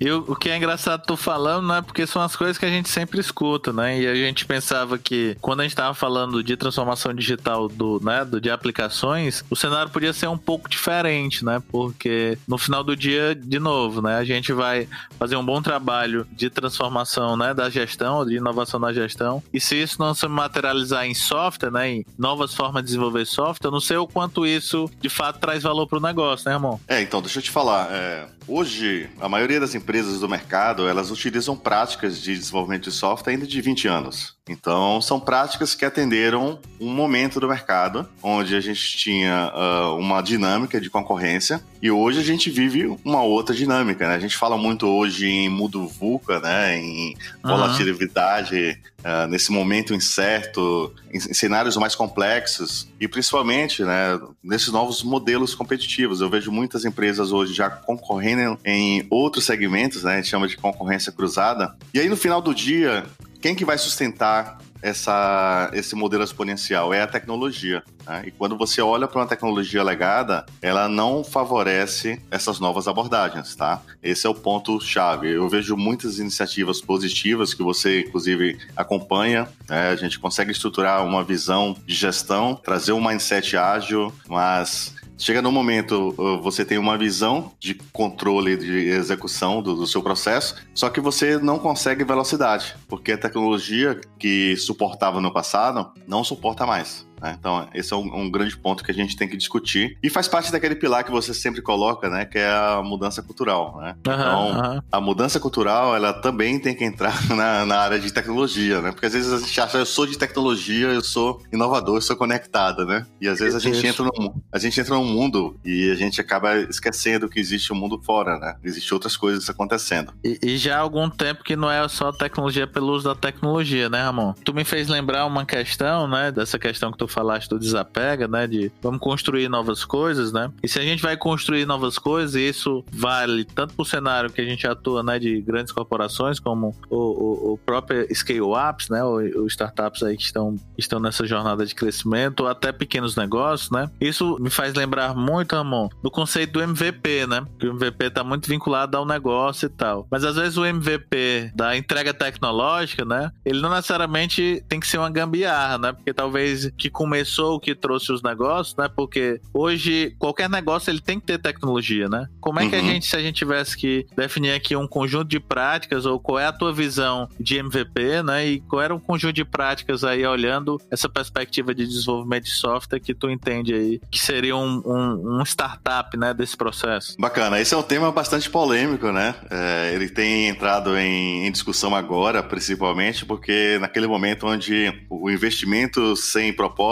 [0.00, 1.82] e o, o que é engraçado tu falando, né?
[1.82, 4.00] Porque são as coisas que a gente sempre escuta, né?
[4.00, 8.24] E a gente pensava que quando a gente estava falando de transformação digital do, né,
[8.24, 11.62] do, de aplicações, o cenário podia ser um pouco diferente, né?
[11.70, 14.16] Porque no final do dia, de novo, né?
[14.16, 17.52] A gente vai fazer um bom trabalho de transformação, né?
[17.52, 19.42] Da gestão, de inovação na gestão.
[19.52, 21.90] E se isso não se materializar em software, né?
[21.90, 25.62] Em novas formas de desenvolver software, eu não sei o quanto isso de fato traz
[25.62, 26.80] valor para o negócio, né, irmão?
[26.88, 27.88] É, então, deixa eu te falar.
[27.90, 33.34] É, hoje, a maioria das empresas do mercado, elas utilizam práticas de desenvolvimento de software
[33.34, 34.36] ainda de 20 anos.
[34.48, 40.22] Então, são práticas que atenderam um momento do mercado onde a gente tinha uh, uma
[40.22, 44.08] dinâmica de concorrência e hoje a gente vive uma outra dinâmica.
[44.08, 44.14] Né?
[44.14, 46.78] A gente fala muito hoje em mudo VUCA, né?
[46.78, 54.68] em volatilidade, uh, nesse momento incerto, em, em, cenários mais complexos e principalmente né, nesses
[54.68, 56.20] novos modelos competitivos.
[56.20, 60.14] Eu vejo muitas empresas hoje já concorrendo em outros segmentos, né?
[60.14, 61.74] a gente chama de concorrência cruzada.
[61.92, 63.04] E aí, no final do dia,
[63.40, 66.92] quem que vai sustentar essa, esse modelo exponencial?
[66.92, 67.82] É a tecnologia.
[68.06, 68.24] Né?
[68.26, 73.82] E quando você olha para uma tecnologia legada, ela não favorece essas novas abordagens, tá?
[74.02, 75.30] Esse é o ponto chave.
[75.30, 79.48] Eu vejo muitas iniciativas positivas que você, inclusive, acompanha.
[79.68, 79.90] Né?
[79.90, 85.50] A gente consegue estruturar uma visão de gestão, trazer um mindset ágil, mas Chega no
[85.50, 91.00] momento, você tem uma visão de controle de execução do, do, seu processo, só que
[91.00, 97.07] você não consegue velocidade, porque a tecnologia que suportava no passado não suporta mais.
[97.20, 97.36] Né?
[97.38, 99.96] Então, esse é um, um, grande ponto que a gente tem que discutir.
[100.02, 102.24] E faz parte daquele pilar que você sempre coloca, né?
[102.24, 103.96] Que é a mudança cultural, né?
[104.06, 104.82] Uhum, então, uhum.
[104.90, 108.92] a mudança cultural, ela também tem que entrar na, na, área de tecnologia, né?
[108.92, 112.16] Porque às vezes a gente acha, eu sou de tecnologia, eu sou inovador, eu sou
[112.16, 113.06] conectada, né?
[113.20, 116.20] E às vezes a gente, entra no, a gente entra num mundo e a gente
[116.20, 118.56] acaba esquecendo que existe um mundo fora, né?
[118.62, 120.12] Existem outras coisas acontecendo.
[120.22, 123.88] E, e já há algum tempo que não é só tecnologia pelo uso da tecnologia,
[123.88, 124.34] né, Ramon?
[124.44, 126.30] Tu me fez lembrar uma questão, né?
[126.30, 128.46] Dessa questão que tu falaste do desapega, né?
[128.46, 130.50] De vamos construir novas coisas, né?
[130.62, 134.40] E se a gente vai construir novas coisas, isso vale tanto para o cenário que
[134.40, 135.18] a gente atua, né?
[135.18, 139.04] De grandes corporações, como o, o, o próprio scale-ups, né?
[139.04, 143.90] Os startups aí que estão, estão nessa jornada de crescimento, ou até pequenos negócios, né?
[144.00, 147.44] Isso me faz lembrar muito, Ramon, do conceito do MVP, né?
[147.58, 150.06] Que o MVP está muito vinculado ao negócio e tal.
[150.10, 153.30] Mas às vezes o MVP da entrega tecnológica, né?
[153.44, 155.92] Ele não necessariamente tem que ser uma gambiarra, né?
[155.92, 158.88] Porque talvez que começou, que trouxe os negócios, né?
[158.88, 162.28] Porque hoje qualquer negócio ele tem que ter tecnologia, né?
[162.40, 162.70] Como é uhum.
[162.70, 162.86] que a uhum.
[162.86, 166.46] gente, se a gente tivesse que definir aqui um conjunto de práticas ou qual é
[166.46, 168.48] a tua visão de MVP, né?
[168.48, 172.98] E qual era o conjunto de práticas aí olhando essa perspectiva de desenvolvimento de software
[172.98, 176.34] que tu entende aí que seria um, um, um startup, né?
[176.34, 177.14] Desse processo.
[177.16, 177.60] Bacana.
[177.60, 179.36] Esse é um tema bastante polêmico, né?
[179.48, 186.16] É, ele tem entrado em, em discussão agora, principalmente porque naquele momento onde o investimento
[186.16, 186.87] sem propósito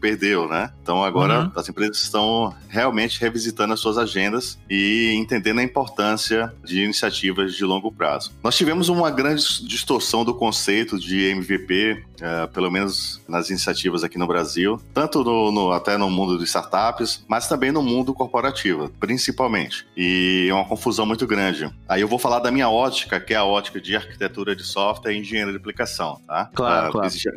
[0.00, 0.70] perdeu, né?
[0.82, 1.52] Então agora uhum.
[1.54, 7.64] as empresas estão realmente revisitando as suas agendas e entendendo a importância de iniciativas de
[7.64, 8.32] longo prazo.
[8.42, 14.04] Nós tivemos uma grande distorção do conceito de MVP, uh, eh, pelo menos nas iniciativas
[14.04, 18.14] aqui no Brasil, tanto no, no, até no mundo de startups, mas também no mundo
[18.14, 19.86] corporativo, principalmente.
[19.96, 21.70] E é uma confusão muito grande.
[21.88, 25.12] Aí eu vou falar da minha ótica, que é a ótica de arquitetura de software
[25.12, 26.50] e engenharia de aplicação, tá?
[26.54, 27.06] Claro, uh, claro.
[27.06, 27.28] Existe,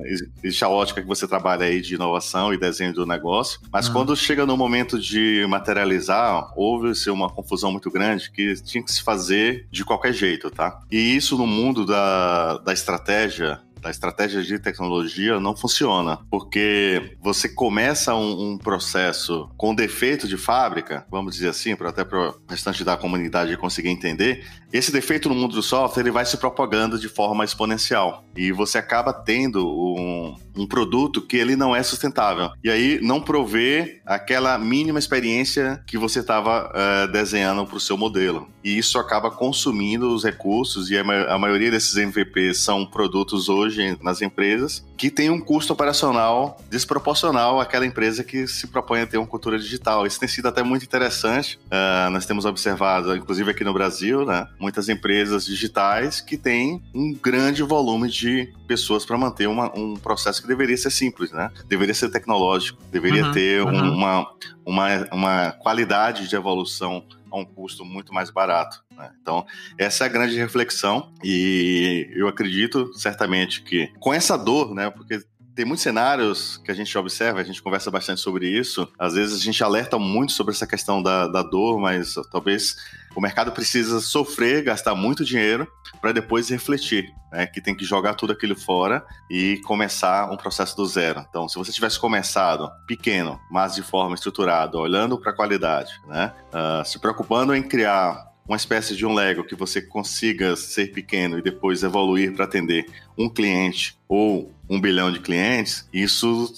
[0.44, 3.94] existe, a ótica que você trabalha aí de inovação e desenho do negócio, mas uhum.
[3.94, 9.02] quando chega no momento de materializar, houve-se uma confusão muito grande que tinha que se
[9.02, 10.82] fazer de qualquer jeito, tá?
[10.92, 17.50] E isso no mundo da, da estratégia da estratégia de tecnologia não funciona, porque você
[17.50, 22.36] começa um, um processo com defeito de fábrica, vamos dizer assim, para até para o
[22.48, 27.00] restante da comunidade conseguir entender, esse defeito no mundo do software ele vai se propagando
[27.00, 28.24] de forma exponencial.
[28.36, 33.22] E você acaba tendo um, um produto que ele não é sustentável e aí não
[33.22, 38.78] provê aquela mínima experiência que você estava uh, eh, desenhando para o seu modelo e
[38.78, 43.98] isso acaba consumindo os recursos e a, ma a maioria desses MVPs são produtos hoje
[44.02, 49.18] nas empresas que tem um custo operacional desproporcional àquela empresa que se propõe a ter
[49.18, 50.06] uma cultura digital.
[50.06, 51.58] Isso tem sido até muito interessante.
[51.68, 57.14] Uh, nós temos observado, inclusive aqui no Brasil, né, muitas empresas digitais que têm um
[57.14, 61.50] grande volume de pessoas para manter uma, um processo que deveria ser simples, né?
[61.66, 63.96] Deveria ser tecnológico, deveria uhum, ter uhum.
[63.96, 64.32] uma,
[64.64, 68.84] uma, uma qualidade de evolução a um custo muito mais barato.
[68.96, 69.12] Né?
[69.20, 69.44] Então,
[69.76, 75.20] essa é a grande reflexão e eu acredito certamente que com essa dor, né, porque
[75.60, 78.90] tem muitos cenários que a gente observa, a gente conversa bastante sobre isso.
[78.98, 82.78] Às vezes a gente alerta muito sobre essa questão da, da dor, mas talvez
[83.14, 85.68] o mercado precisa sofrer, gastar muito dinheiro
[86.00, 87.46] para depois refletir, né?
[87.46, 91.26] Que tem que jogar tudo aquilo fora e começar um processo do zero.
[91.28, 96.32] Então, se você tivesse começado pequeno, mas de forma estruturada, olhando para a qualidade, né?
[96.54, 101.38] Uh, se preocupando em criar uma espécie de um Lego que você consiga ser pequeno
[101.38, 102.84] e depois evoluir para atender
[103.16, 106.52] um cliente ou um bilhão de clientes, isso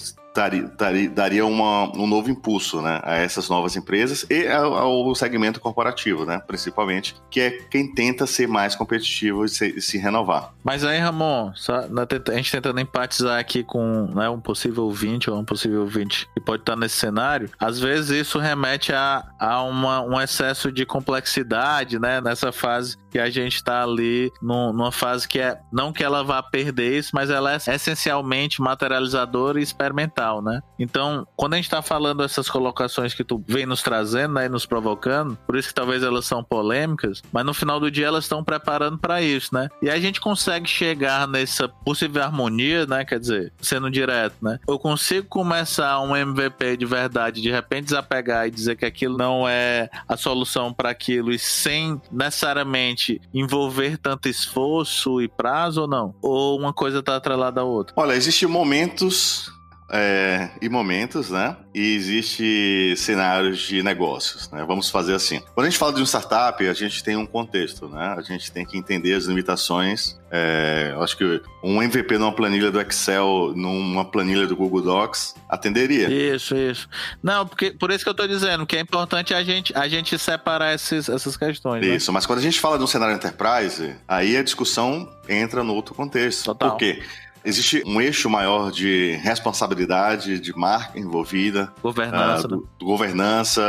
[1.13, 6.25] daria, uma, um novo impulso né, a essas novas empresas e ao, ao, segmento corporativo,
[6.25, 10.53] né, principalmente, que é quem tenta ser mais competitivo e se, se renovar.
[10.63, 15.37] Mas aí, Ramon, só, a gente tentando empatizar aqui com né, um possível ouvinte ou
[15.37, 20.01] um possível ouvinte que pode estar nesse cenário, às vezes isso remete a, a uma,
[20.01, 25.39] um excesso de complexidade né, nessa fase que a gente está ali numa fase que
[25.39, 30.61] é não que ela vá perder isso, mas ela é essencialmente materializadora e experimental, né?
[30.77, 34.49] Então, quando a gente está falando essas colocações que tu vem nos trazendo, né, e
[34.49, 38.25] nos provocando, por isso que talvez elas são polêmicas, mas no final do dia elas
[38.25, 39.69] estão preparando para isso, né?
[39.81, 43.05] E a gente consegue chegar nessa possível harmonia, né?
[43.05, 44.59] Quer dizer, sendo direto, né?
[44.67, 49.47] Eu consigo começar um MVP de verdade, de repente desapegar e dizer que aquilo não
[49.47, 56.15] é a solução para aquilo e sem necessariamente envolver tanto esforço e prazo ou não?
[56.21, 57.93] Ou uma coisa está atrelada à outra?
[57.97, 59.51] Olha, existem momentos
[59.91, 61.55] é, e momentos, né?
[61.75, 64.63] E existe cenários de negócios, né?
[64.65, 65.41] Vamos fazer assim.
[65.53, 68.15] Quando a gente fala de um startup, a gente tem um contexto, né?
[68.17, 70.17] A gente tem que entender as limitações.
[70.31, 75.35] É, eu acho que um MVP numa planilha do Excel, numa planilha do Google Docs,
[75.49, 76.09] atenderia.
[76.09, 76.87] Isso, isso.
[77.21, 80.17] Não, porque por isso que eu estou dizendo que é importante a gente, a gente
[80.17, 81.85] separar esses, essas questões.
[81.85, 81.95] Né?
[81.95, 82.13] Isso, né?
[82.13, 85.93] mas quando a gente fala de um cenário enterprise, aí a discussão entra no outro
[85.93, 86.45] contexto.
[86.45, 86.71] Total.
[86.71, 87.03] Por quê?
[87.43, 91.73] Existe um eixo maior de responsabilidade, de marca envolvida.
[91.81, 92.45] Governança.
[92.45, 93.61] Uh, do, do governança,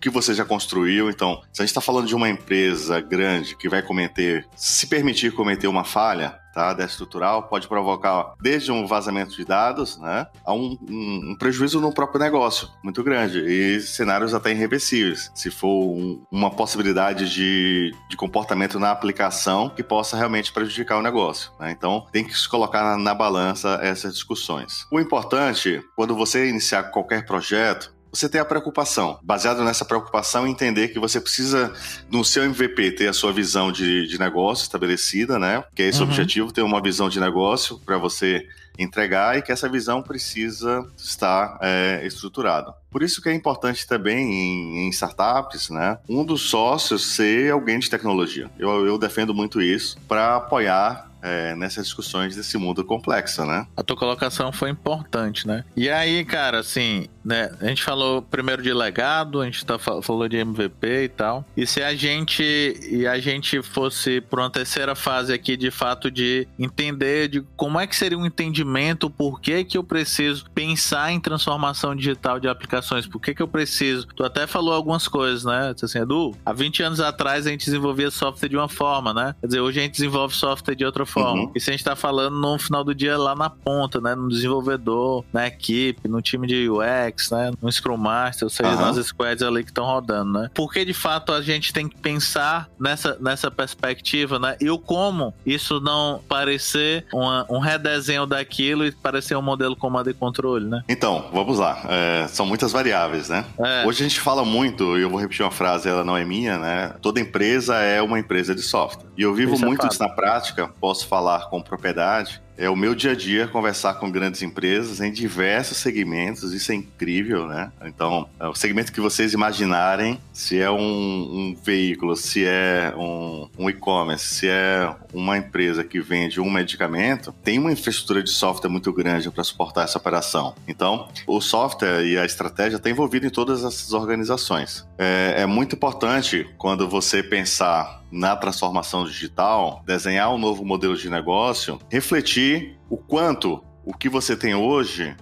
[0.00, 1.10] que você já construiu.
[1.10, 5.32] Então, se a gente está falando de uma empresa grande que vai cometer, se permitir
[5.32, 10.52] cometer uma falha, tá, dessa estrutural pode provocar desde um vazamento de dados né, a
[10.52, 15.68] um, um, um, prejuízo no próprio negócio muito grande e cenários até irreversíveis, se for
[15.68, 21.52] um, uma possibilidade de, de comportamento na aplicação que possa realmente prejudicar o negócio.
[21.60, 21.70] Né?
[21.70, 24.84] Então, tem que se colocar na, na balança essas discussões.
[24.90, 29.18] O importante, quando você iniciar qualquer projeto, você ter a preocupação.
[29.22, 31.72] Baseado nessa preocupação, entender que você precisa,
[32.10, 35.64] no seu MVP, ter a sua visão de, de negócio estabelecida, né?
[35.74, 36.06] Que é esse uhum.
[36.06, 38.46] o objetivo, ter uma visão de negócio para você
[38.78, 42.72] entregar e que essa visão precisa estar é, estruturada.
[42.90, 45.98] Por isso que é importante também em, em, startups, né?
[46.08, 48.48] Um dos sócios ser alguém de tecnologia.
[48.58, 53.66] Eu, eu defendo muito isso para apoiar é, nessas discussões desse mundo complexo, né?
[53.76, 55.64] A tua colocação foi importante, né?
[55.76, 57.50] E aí, cara, assim, né?
[57.60, 61.44] A gente falou primeiro de legado, a gente tá, falou de MVP e tal.
[61.54, 62.42] E se a gente
[62.90, 67.78] e a gente fosse para uma terceira fase aqui, de fato, de entender de como
[67.78, 72.48] é que seria um entendimento, por que que eu preciso pensar em transformação digital de
[72.48, 74.06] aplicações, por que que eu preciso.
[74.16, 75.74] Tu até falou algumas coisas, né?
[75.82, 79.34] Assim, Edu, há 20 anos atrás a gente desenvolvia software de uma forma, né?
[79.38, 81.42] Quer dizer, hoje a gente desenvolve software de outra forma.
[81.42, 81.52] Uhum.
[81.54, 84.14] E se a gente tá falando no final do dia lá na ponta, né?
[84.14, 87.50] No desenvolvedor, na equipe, no time de UX, né?
[87.60, 88.80] No Scrum Master, ou seja, uhum.
[88.80, 90.50] nas squads ali que estão rodando, né?
[90.54, 94.56] Porque de fato a gente tem que pensar nessa, nessa perspectiva, né?
[94.60, 100.10] E o como isso não parecer uma, um redesenho daquilo e parecer um modelo comando
[100.10, 100.82] e controle, né?
[100.88, 101.80] Então, vamos lá.
[101.88, 103.44] É, são muitas variáveis, né?
[103.58, 103.86] É.
[103.86, 106.58] Hoje a gente fala muito, e eu vou repetir uma frase, ela não é minha,
[106.58, 106.94] né?
[107.00, 109.06] Toda empresa é uma empresa de software.
[109.16, 112.68] E eu vivo isso é muito é isso na prática, posso falar com propriedade, é
[112.68, 117.46] o meu dia a dia conversar com grandes empresas em diversos segmentos, isso é incrível,
[117.46, 117.70] né?
[117.84, 123.48] Então, é o segmento que vocês imaginarem, se é um, um veículo, se é um,
[123.56, 128.68] um e-commerce, se é uma empresa que vende um medicamento, tem uma infraestrutura de software
[128.68, 130.54] muito grande para suportar essa operação.
[130.66, 134.84] Então, o software e a estratégia estão envolvidos em todas essas organizações.
[134.98, 141.10] É, é muito importante quando você pensar na transformação digital, desenhar um novo modelo de
[141.10, 145.16] negócio, refletir o quanto o que você tem hoje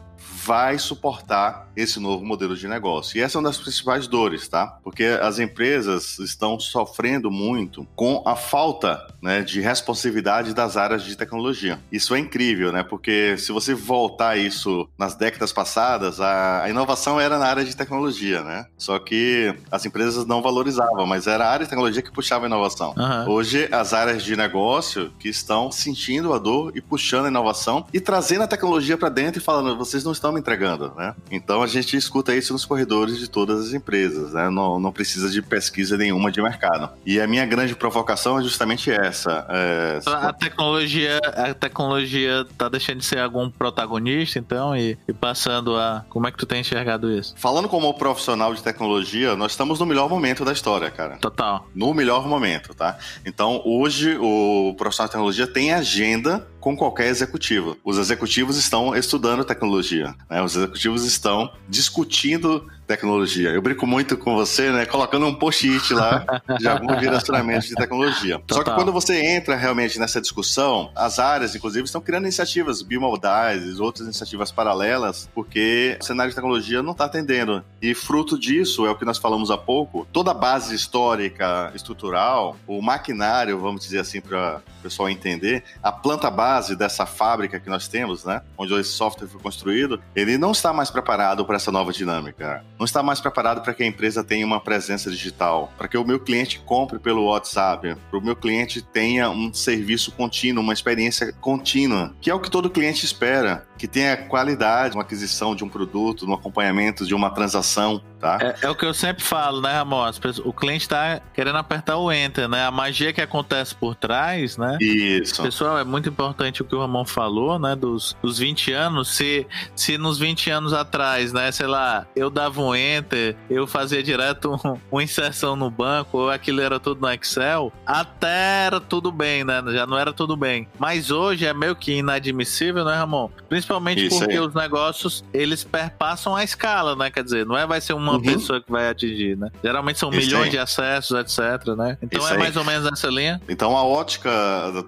[0.47, 3.19] vai suportar esse novo modelo de negócio.
[3.19, 4.79] E essa é uma das principais dores, tá?
[4.83, 11.17] Porque as empresas estão sofrendo muito com a falta né, de responsividade das áreas de
[11.17, 11.81] tecnologia.
[11.91, 12.85] Isso é incrível, né?
[12.85, 18.43] Porque se você voltar isso nas décadas passadas, a, inovação era na área de tecnologia,
[18.43, 18.67] né?
[18.79, 22.49] Só que as empresas não valorizavam, mas era a área de tecnologia que puxava a
[22.49, 22.95] inovação.
[22.97, 23.33] Uhum.
[23.33, 28.01] Hoje, as áreas de negócio que estão sentindo a dor e puxando a inovação e
[28.01, 31.15] trazendo a tecnologia para dentro e falando, vocês não estão entregando, né?
[31.31, 34.51] Então, a gente escuta isso nos corredores de todas as empresas, né?
[34.51, 36.91] Não, não precisa de pesquisa nenhuma de mercado.
[37.05, 39.47] E a minha grande provocação é justamente essa.
[39.49, 40.01] É...
[40.07, 46.05] A tecnologia, a tecnologia tá deixando de ser algum protagonista, então, e, e passando a.
[46.09, 47.35] Como é que tu tem enxergado isso?
[47.37, 51.17] Falando como profissional de tecnologia, nós estamos no melhor momento da história, cara.
[51.17, 51.69] Total.
[51.75, 52.99] No melhor momento, tá?
[53.25, 57.77] Então, hoje, o profissional de tecnologia tem agenda com qualquer executivo.
[57.85, 60.43] Os executivos estão estudando tecnologia, né?
[60.43, 63.51] os executivos estão discutindo tecnologia.
[63.51, 64.87] Eu brinco muito com você, né?
[64.87, 66.25] Colocando um post-it lá
[66.59, 68.39] de algum direcionamento de tecnologia.
[68.47, 68.57] Total.
[68.57, 73.81] Só que quando você entra realmente nessa discussão, as áreas, inclusive, estão criando iniciativas bimodais,
[73.81, 77.65] outras iniciativas paralelas, porque o cenário de tecnologia não está atendendo.
[77.83, 82.57] E fruto disso é o que nós falamos há pouco, toda a base histórica, estrutural,
[82.67, 87.69] o maquinário, vamos dizer assim, para o pessoal entender, a planta base dessa fábrica que
[87.69, 88.43] nós temos, né?
[88.57, 92.85] Onde esse software foi construído, ele não está mais preparado para essa nova dinâmica não
[92.85, 96.21] está mais preparado para que a empresa tenha uma presença digital, para que o meu
[96.21, 102.15] cliente compre pelo WhatsApp, para o meu cliente tenha um serviço contínuo, uma experiência contínua,
[102.21, 106.27] que é o que todo cliente espera, que tenha qualidade uma aquisição de um produto,
[106.27, 108.39] no acompanhamento de uma transação, tá?
[108.41, 110.11] É, é o que eu sempre falo, né, Ramon?
[110.45, 112.67] O cliente está querendo apertar o enter, né?
[112.67, 114.77] A magia que acontece por trás, né?
[114.81, 115.43] Isso.
[115.43, 117.75] Pessoal, é muito importante o que o Ramon falou, né?
[117.75, 119.17] Dos, dos 20 anos.
[119.17, 123.67] Se, se nos 20 anos atrás, né, sei lá, eu dava um um enter, eu
[123.67, 128.81] fazia direto um, uma inserção no banco, ou aquilo era tudo no Excel, até era
[128.81, 129.63] tudo bem, né?
[129.69, 130.69] Já não era tudo bem.
[130.79, 133.31] Mas hoje é meio que inadmissível, né, Ramon?
[133.49, 133.66] Principalmente
[133.97, 134.41] Isso porque aí.
[134.41, 137.11] os negócios, eles perpassam a escala, né?
[137.11, 138.23] Quer dizer, não é vai ser uma uhum.
[138.23, 139.51] pessoa que vai atingir, né?
[139.63, 140.51] Geralmente são Isso milhões aí.
[140.51, 141.99] de acessos, etc, né?
[142.03, 142.39] Então Isso é aí.
[142.39, 143.41] mais ou menos essa linha.
[143.49, 144.31] Então a ótica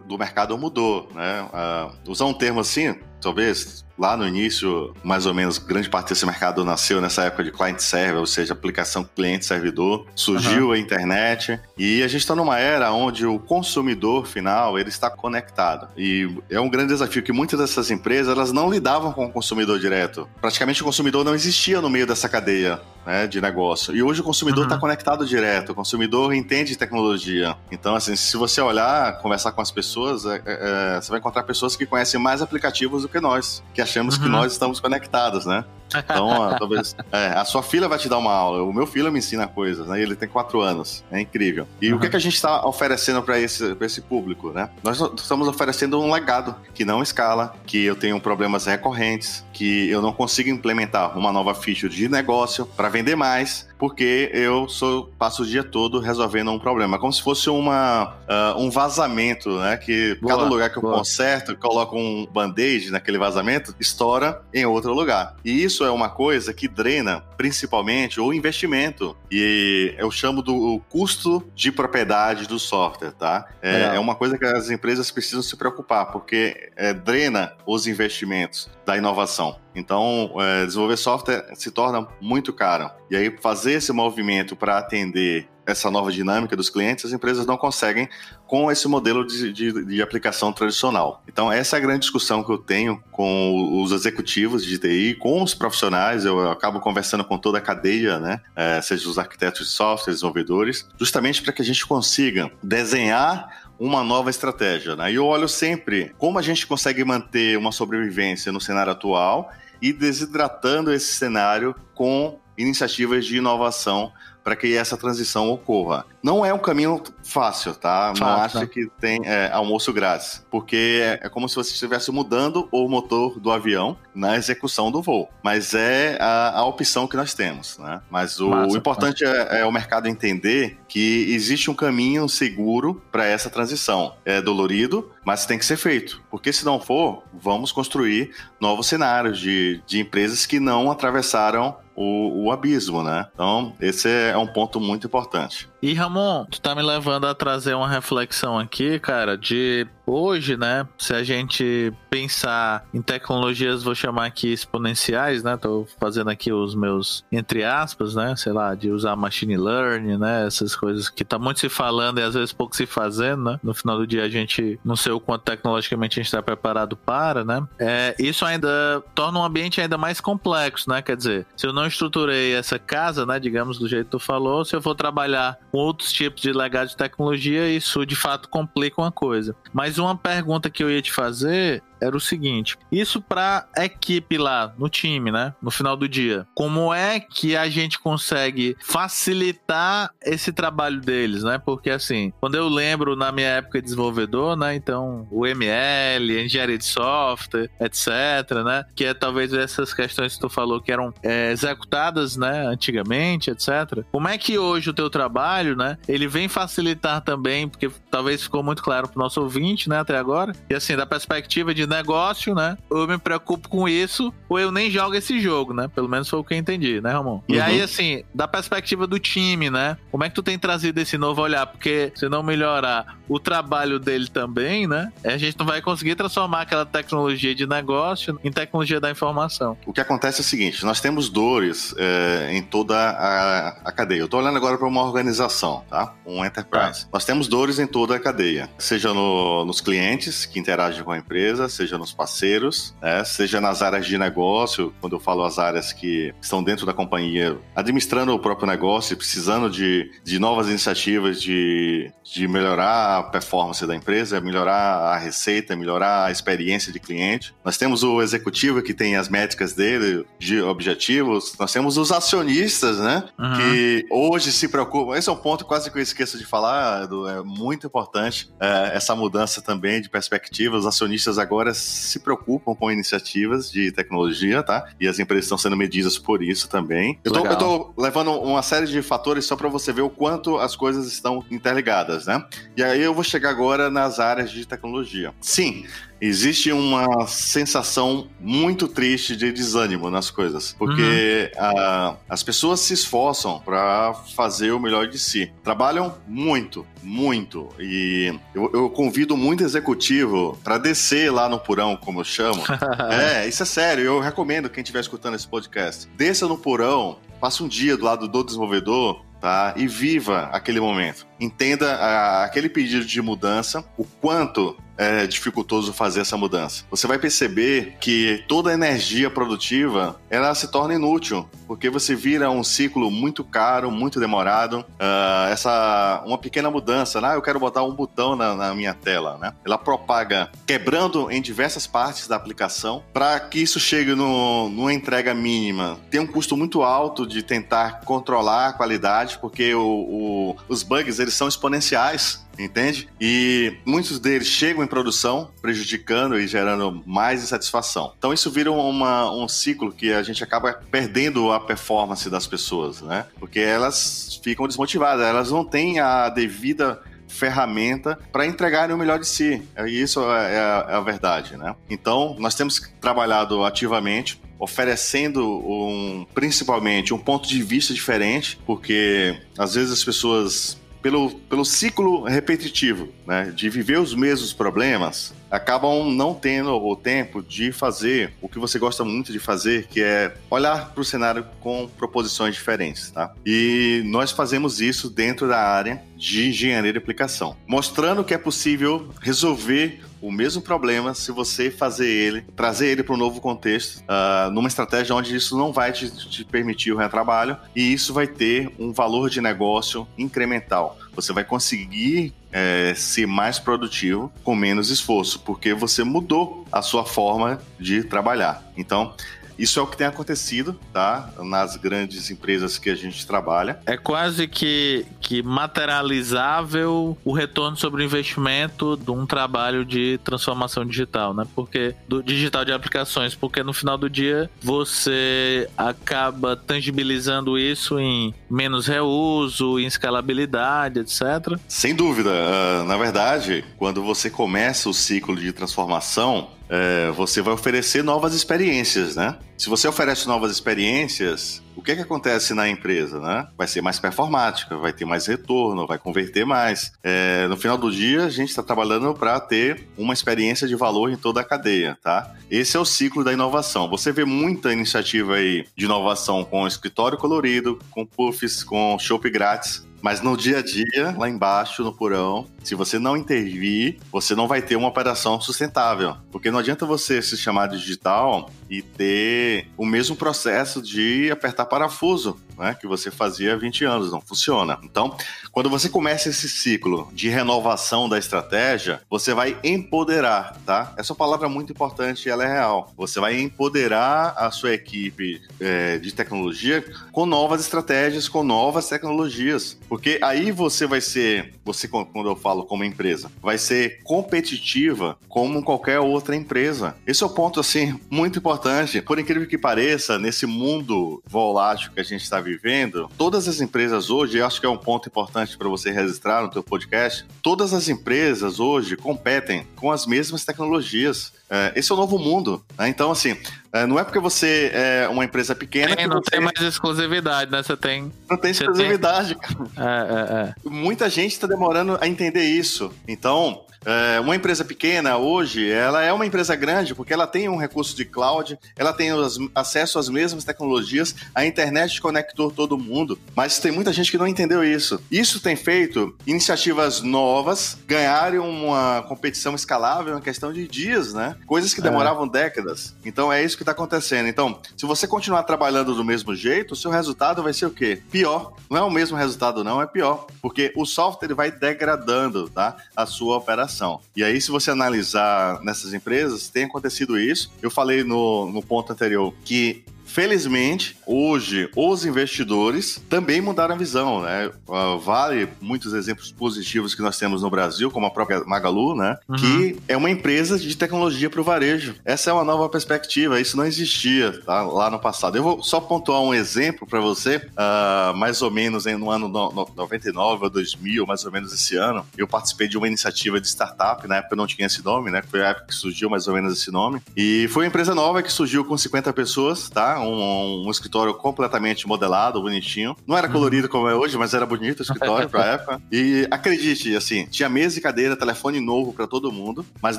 [0.06, 1.42] do mercado mudou, né?
[1.42, 6.24] Uh, usar um termo assim, talvez lá no início, mais ou menos, grande parte desse
[6.24, 10.06] mercado nasceu nessa época de client-server, ou seja, aplicação cliente-servidor.
[10.14, 10.72] Surgiu uhum.
[10.72, 15.88] a internet e a gente está numa era onde o consumidor final ele está conectado.
[15.96, 19.80] E é um grande desafio que muitas dessas empresas elas não lidavam com o consumidor
[19.80, 20.28] direto.
[20.40, 23.96] Praticamente o consumidor não existia no meio dessa cadeia né, de negócio.
[23.96, 24.82] E hoje o consumidor está uhum.
[24.82, 27.56] conectado direto, o consumidor entende tecnologia.
[27.72, 31.42] Então, assim, se você olhar, conversar com as pessoas, é, é, é você vai encontrar
[31.44, 34.24] pessoas que conhecem mais aplicativos do que nós, que achamos uhum.
[34.24, 35.64] que nós estamos conectados, né?
[35.96, 36.94] Então, talvez.
[37.10, 38.62] É, a sua filha vai te dar uma aula.
[38.62, 40.00] O meu filho me ensina coisas, né?
[40.00, 41.02] Ele tem quatro anos.
[41.10, 41.66] É incrível.
[41.80, 41.96] E uhum.
[41.96, 44.68] o que, é que a gente está oferecendo para esse, esse público, né?
[44.82, 50.00] Nós estamos oferecendo um legado que não escala, que eu tenho problemas recorrentes, que eu
[50.00, 55.42] não consigo implementar uma nova ficha de negócio para vender mais, porque eu sou, passo
[55.42, 56.98] o dia todo resolvendo um problema.
[56.98, 59.76] Como se fosse uma, uh, um vazamento, né?
[59.76, 60.98] Que boa, cada lugar que eu boa.
[60.98, 65.36] conserto, coloco um band-aid naquele vazamento, estoura em outro lugar.
[65.44, 69.16] E isso é uma coisa que drena principalmente o investimento.
[69.30, 73.46] E eu chamo do custo de propriedade do software, tá?
[73.62, 78.68] É, é uma coisa que as empresas precisam se preocupar, porque é, drena os investimentos
[78.84, 79.56] da inovação.
[79.78, 82.90] Então, é, desenvolver software se torna muito caro.
[83.10, 87.58] E aí, fazer esse movimento para atender essa nova dinâmica dos clientes, as empresas não
[87.58, 88.08] conseguem
[88.46, 91.22] com esse modelo de, de, de, aplicação tradicional.
[91.28, 95.42] Então, essa é a grande discussão que eu tenho com os executivos de TI, com
[95.42, 96.24] os profissionais.
[96.24, 98.40] Eu acabo conversando com toda a cadeia, né?
[98.56, 104.02] É, seja os arquitetos de software, desenvolvedores, justamente para que a gente consiga desenhar uma
[104.02, 104.96] nova estratégia.
[104.96, 105.12] Né?
[105.12, 109.92] E eu olho sempre como a gente consegue manter uma sobrevivência no cenário atual e
[109.92, 114.12] desidratando esse cenário com iniciativas de inovação
[114.48, 116.06] para que essa transição ocorra.
[116.22, 118.14] Não é um caminho fácil, tá?
[118.18, 122.66] Não acha que tem é, almoço grátis, porque é, é, como se você estivesse mudando
[122.72, 125.28] o motor do avião na execução do voo.
[125.42, 128.00] Mas é a, a opção que nós temos, né?
[128.08, 133.26] Mas o, Massa, importante é, é, o mercado entender que existe um caminho seguro para
[133.26, 134.14] essa transição.
[134.24, 139.38] É dolorido, mas tem que ser feito, porque se não for, vamos construir novos cenários
[139.38, 143.26] de, de empresas que não atravessaram o, o abismo, né?
[143.34, 145.68] Então, esse é um ponto muito importante.
[145.82, 150.86] E Ramon, tu tá me levando a trazer uma reflexão aqui, cara, de hoje, né?
[150.96, 155.56] Se a gente pensar em tecnologias, vou chamar aqui exponenciais, né?
[155.56, 158.34] Tô fazendo aqui os meus entre aspas, né?
[158.36, 160.46] Sei lá, de usar machine learning, né?
[160.46, 163.60] Essas coisas que tá muito se falando e às vezes pouco se fazendo, né?
[163.62, 166.96] No final do dia a gente não sei o quanto tecnologicamente a gente está preparado
[166.96, 167.64] para, né?
[167.78, 171.02] É, isso ainda torna um ambiente ainda mais complexo, né?
[171.02, 173.38] Quer dizer, se eu não estruturei essa casa, né?
[173.38, 176.88] Digamos do jeito que tu falou, se eu for trabalhar com outros tipos de legado
[176.88, 179.54] de tecnologia, isso de fato complica uma coisa.
[179.72, 184.72] Mas uma pergunta que eu ia te fazer era o seguinte: isso para equipe lá
[184.78, 185.54] no time, né?
[185.60, 191.58] No final do dia, como é que a gente consegue facilitar esse trabalho deles, né?
[191.58, 194.74] Porque assim, quando eu lembro na minha época de desenvolvedor, né?
[194.74, 198.84] Então, o ML, engenharia de software, etc, né?
[198.94, 202.66] Que é talvez essas questões que tu falou que eram é, executadas, né?
[202.66, 204.04] Antigamente, etc.
[204.10, 205.98] Como é que hoje o teu trabalho, né?
[206.08, 209.98] Ele vem facilitar também, porque talvez ficou muito claro pro nosso ouvinte, né?
[209.98, 210.52] Até agora.
[210.68, 212.76] E assim, da perspectiva de negócio, né?
[212.90, 215.88] Ou eu me preocupo com isso, ou eu nem jogo esse jogo, né?
[215.94, 217.34] Pelo menos foi o que eu entendi, né, Ramon?
[217.34, 217.42] Uhum.
[217.48, 219.96] E aí, assim, da perspectiva do time, né?
[220.10, 221.66] Como é que tu tem trazido esse novo olhar?
[221.66, 225.12] Porque se não melhorar o trabalho dele também, né?
[225.24, 229.76] A gente não vai conseguir transformar aquela tecnologia de negócio em tecnologia da informação.
[229.86, 234.20] O que acontece é o seguinte: nós temos dores é, em toda a, a cadeia.
[234.20, 236.14] Eu estou olhando agora para uma organização, tá?
[236.26, 237.06] Um enterprise.
[237.12, 241.18] Nós temos dores em toda a cadeia, seja no, nos clientes que interagem com a
[241.18, 243.24] empresa, seja nos parceiros, né?
[243.24, 247.56] seja nas áreas de negócio, quando eu falo as áreas que estão dentro da companhia,
[247.74, 253.94] administrando o próprio negócio, precisando de, de novas iniciativas de, de melhorar a performance da
[253.94, 257.54] empresa, melhorar a receita, melhorar a experiência de cliente.
[257.64, 262.98] Nós temos o executivo que tem as métricas dele, de objetivos, nós temos os acionistas,
[262.98, 263.24] né?
[263.38, 263.56] Uhum.
[263.56, 265.16] Que hoje se preocupam.
[265.16, 268.90] Esse é um ponto quase que eu esqueço de falar, Edu, é muito importante é,
[268.94, 270.76] essa mudança também de perspectiva.
[270.76, 274.88] Os acionistas agora se preocupam com iniciativas de tecnologia, tá?
[275.00, 277.18] E as empresas estão sendo medidas por isso também.
[277.24, 280.58] Eu tô, eu tô levando uma série de fatores só para você ver o quanto
[280.58, 282.44] as coisas estão interligadas, né?
[282.76, 285.34] E aí eu vou chegar agora nas áreas de tecnologia.
[285.40, 285.86] Sim,
[286.20, 291.62] existe uma sensação muito triste de desânimo nas coisas, porque uhum.
[291.62, 298.34] a, as pessoas se esforçam para fazer o melhor de si, trabalham muito, muito, e
[298.54, 302.62] eu, eu convido muito executivo para descer lá no porão, como eu chamo.
[303.10, 307.62] é, isso é sério, eu recomendo quem estiver escutando esse podcast, desça no porão, passa
[307.62, 309.74] um dia do lado do desenvolvedor tá?
[309.76, 311.26] E viva aquele momento.
[311.38, 316.84] Entenda a, aquele pedido de mudança, o quanto é dificultoso fazer essa mudança.
[316.90, 322.50] Você vai perceber que toda a energia produtiva ela se torna inútil, porque você vira
[322.50, 324.80] um ciclo muito caro, muito demorado.
[324.80, 327.20] Uh, essa uma pequena mudança?
[327.22, 329.52] Ah, eu quero botar um botão na, na minha tela, né?
[329.64, 335.32] Ela propaga quebrando em diversas partes da aplicação para que isso chegue no, numa entrega
[335.34, 335.98] mínima.
[336.10, 341.18] Tem um custo muito alto de tentar controlar a qualidade, porque o, o, os bugs
[341.18, 343.08] eles são exponenciais entende?
[343.20, 348.12] E muitos deles chegam em produção, prejudicando e gerando mais insatisfação.
[348.18, 353.00] Então isso vira uma, um ciclo que a gente acaba perdendo a performance das pessoas,
[353.00, 353.26] né?
[353.38, 359.26] Porque elas ficam desmotivadas, elas não têm a devida ferramenta para entregarem o melhor de
[359.26, 359.62] si.
[359.86, 361.76] E isso é, é a, é a verdade, né?
[361.88, 369.74] Então, nós temos trabalhado ativamente oferecendo um, principalmente um ponto de vista diferente, porque às
[369.74, 376.34] vezes as pessoas pelo, pelo ciclo repetitivo, né, de viver os mesmos problemas, acabam não
[376.34, 380.90] tendo o tempo de fazer o que você gosta muito de fazer, que é olhar
[380.90, 383.32] para o cenário com proposições diferentes, tá?
[383.44, 389.08] E nós fazemos isso dentro da área de engenharia de aplicação, mostrando que é possível
[389.20, 394.50] resolver o mesmo problema se você fazer ele, trazer ele para um novo contexto, uh,
[394.50, 398.70] numa estratégia onde isso não vai te, te permitir o retrabalho e isso vai ter
[398.78, 400.98] um valor de negócio incremental.
[401.14, 407.04] Você vai conseguir é, ser mais produtivo com menos esforço, porque você mudou a sua
[407.04, 408.62] forma de trabalhar.
[408.76, 409.14] Então,
[409.58, 411.30] isso é o que tem acontecido, tá?
[411.38, 413.80] Nas grandes empresas que a gente trabalha.
[413.84, 420.84] É quase que, que materializável o retorno sobre o investimento de um trabalho de transformação
[420.86, 421.44] digital, né?
[421.54, 428.32] Porque do digital de aplicações, porque no final do dia você acaba tangibilizando isso em
[428.48, 431.58] menos reuso, em escalabilidade, etc.
[431.66, 432.30] Sem dúvida.
[432.30, 438.34] Uh, na verdade, quando você começa o ciclo de transformação, é, você vai oferecer novas
[438.34, 439.36] experiências, né?
[439.58, 443.48] Se você oferece novas experiências, o que, é que acontece na empresa, né?
[443.58, 446.92] Vai ser mais performática, vai ter mais retorno, vai converter mais.
[447.02, 451.10] É, no final do dia, a gente está trabalhando para ter uma experiência de valor
[451.10, 452.36] em toda a cadeia, tá?
[452.48, 453.88] Esse é o ciclo da inovação.
[453.88, 459.88] Você vê muita iniciativa aí de inovação com escritório colorido, com puffs, com shopping grátis,
[460.00, 464.46] mas no dia a dia, lá embaixo, no porão, se você não intervir, você não
[464.46, 466.16] vai ter uma operação sustentável.
[466.30, 472.38] Porque não adianta você se chamar digital e ter o mesmo processo de apertar parafuso
[472.58, 474.12] né, que você fazia há 20 anos.
[474.12, 474.78] Não funciona.
[474.82, 475.16] Então,
[475.52, 480.92] quando você começa esse ciclo de renovação da estratégia, você vai empoderar, tá?
[480.98, 482.92] Essa palavra é muito importante e ela é real.
[482.96, 489.78] Você vai empoderar a sua equipe é, de tecnologia com novas estratégias, com novas tecnologias.
[489.88, 495.62] Porque aí você vai ser, você quando eu falo como empresa, vai ser competitiva como
[495.62, 496.96] qualquer outra empresa.
[497.06, 499.00] Esse é o ponto assim muito importante.
[499.00, 504.10] Por incrível que pareça, nesse mundo volátil que a gente está vivendo, todas as empresas
[504.10, 507.72] hoje, eu acho que é um ponto importante para você registrar no teu podcast, todas
[507.72, 511.32] as empresas hoje competem com as mesmas tecnologias.
[511.50, 512.64] É, esse é o novo mundo.
[512.78, 512.88] Né?
[512.88, 513.36] Então, assim,
[513.72, 515.96] é, não é porque você é uma empresa pequena.
[515.96, 516.30] Tem, não você...
[516.30, 517.62] tem mais exclusividade, né?
[517.62, 518.12] Você tem.
[518.28, 519.38] Não tem exclusividade, tem...
[519.38, 519.70] cara.
[519.76, 520.54] É, é, é.
[520.68, 522.92] Muita gente está demorando a entender isso.
[523.06, 527.56] Então, é, uma empresa pequena hoje, ela é uma empresa grande porque ela tem um
[527.56, 533.18] recurso de cloud, ela tem os, acesso às mesmas tecnologias, a internet conectou todo mundo,
[533.36, 535.00] mas tem muita gente que não entendeu isso.
[535.10, 541.36] Isso tem feito iniciativas novas ganharem uma competição escalável em questão de dias, né?
[541.46, 541.82] Coisas que é.
[541.82, 542.30] demoravam é.
[542.30, 542.94] décadas.
[543.04, 544.28] Então é isso que está acontecendo.
[544.28, 548.02] Então, se você continuar trabalhando do mesmo jeito, o seu resultado vai ser o quê?
[548.10, 548.54] Pior.
[548.70, 550.26] Não é o mesmo resultado, não, é pior.
[550.42, 552.76] Porque o software vai degradando tá?
[552.94, 554.00] a sua operação.
[554.14, 557.50] E aí, se você analisar nessas empresas, tem acontecido isso.
[557.62, 564.22] Eu falei no, no ponto anterior que Felizmente, hoje, os investidores também mudaram a visão,
[564.22, 564.50] né?
[564.66, 569.16] Uh, vale muitos exemplos positivos que nós temos no Brasil, como a própria Magalu, né?
[569.28, 569.36] Uhum.
[569.36, 571.94] Que é uma empresa de tecnologia para o varejo.
[572.04, 574.62] Essa é uma nova perspectiva, isso não existia tá?
[574.62, 575.36] lá no passado.
[575.36, 579.52] Eu vou só pontuar um exemplo para você, uh, mais ou menos no ano no,
[579.52, 583.46] no 99 ou 2000, mais ou menos esse ano, eu participei de uma iniciativa de
[583.46, 585.22] startup, na época não tinha esse nome, né?
[585.30, 587.02] Foi a época que surgiu mais ou menos esse nome.
[587.16, 589.97] E foi uma empresa nova que surgiu com 50 pessoas, tá?
[589.98, 592.96] Um, um, escritório completamente modelado, bonitinho.
[593.06, 593.72] Não era colorido uhum.
[593.72, 595.82] como é hoje, mas era bonito o escritório pra época.
[595.90, 599.98] E acredite, assim, tinha mesa e cadeira, telefone novo para todo mundo, mas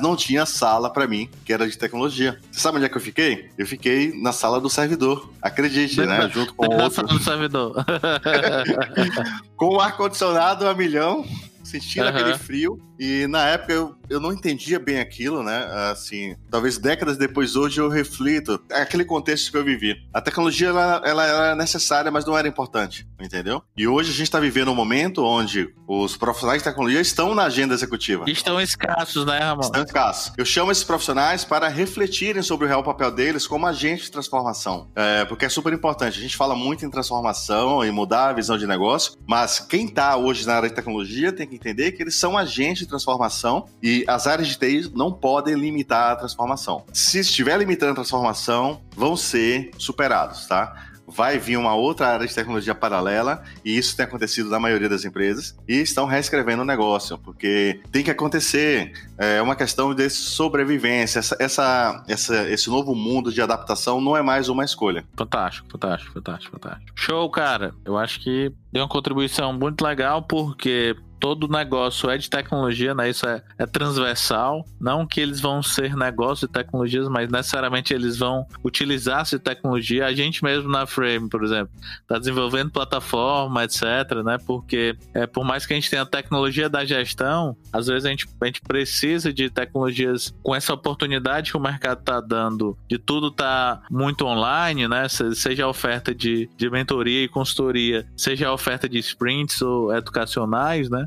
[0.00, 2.38] não tinha sala para mim, que era de tecnologia.
[2.50, 3.50] Você sabe onde é que eu fiquei?
[3.56, 5.30] Eu fiquei na sala do servidor.
[5.40, 6.28] Acredite, né?
[6.32, 7.06] Junto com o outro.
[7.06, 7.84] do servidor.
[9.56, 11.24] com o ar-condicionado a milhão
[11.62, 12.10] sentindo uhum.
[12.10, 15.64] aquele frio E na época eu, eu não entendia bem aquilo, né?
[15.90, 19.96] Assim, talvez décadas depois hoje eu reflito aquele contexto que eu vivi.
[20.12, 23.62] A tecnologia ela, ela era necessária, mas não era importante, entendeu?
[23.74, 27.44] E hoje a gente está vivendo um momento onde os profissionais de tecnologia estão na
[27.44, 28.26] agenda executiva.
[28.28, 29.62] Estão escassos, né, Ramon?
[29.62, 30.32] Estão escassos.
[30.36, 34.90] Eu chamo esses profissionais para refletirem sobre o real papel deles como agentes de transformação,
[34.94, 36.18] é, porque é super importante.
[36.18, 40.18] A gente fala muito em transformação e mudar a visão de negócio, mas quem está
[40.18, 44.04] hoje na área de tecnologia tem que entender que eles são agentes de transformação e
[44.06, 46.84] as áreas de TI não podem limitar a transformação.
[46.92, 50.90] Se estiver limitando a transformação, vão ser superados, tá?
[51.10, 55.04] vai vir uma outra área de tecnologia paralela, e isso tem acontecido na maioria das
[55.04, 58.92] empresas, e estão reescrevendo o negócio, porque tem que acontecer.
[59.18, 61.18] É uma questão de sobrevivência.
[61.18, 65.04] Essa, essa, essa, esse novo mundo de adaptação não é mais uma escolha.
[65.16, 66.92] Fantástico, fantástico, fantástico, fantástico.
[66.94, 67.74] Show, cara.
[67.84, 73.10] Eu acho que deu uma contribuição muito legal, porque todo negócio é de tecnologia, né?
[73.10, 74.64] Isso é, é, transversal.
[74.80, 80.06] Não que eles vão ser negócio de tecnologias, mas necessariamente eles vão utilizar-se tecnologia.
[80.06, 83.82] A gente mesmo na Frame, por exemplo, está desenvolvendo plataforma, etc,
[84.24, 84.38] né?
[84.46, 88.10] Porque é, por mais que a gente tenha a tecnologia da gestão, às vezes a
[88.10, 92.98] gente, a gente precisa de tecnologias com essa oportunidade que o mercado está dando, de
[92.98, 95.06] tudo tá muito online, né?
[95.08, 100.88] Seja a oferta de, de mentoria e consultoria, seja a oferta de sprints ou educacionais,
[100.88, 101.06] né?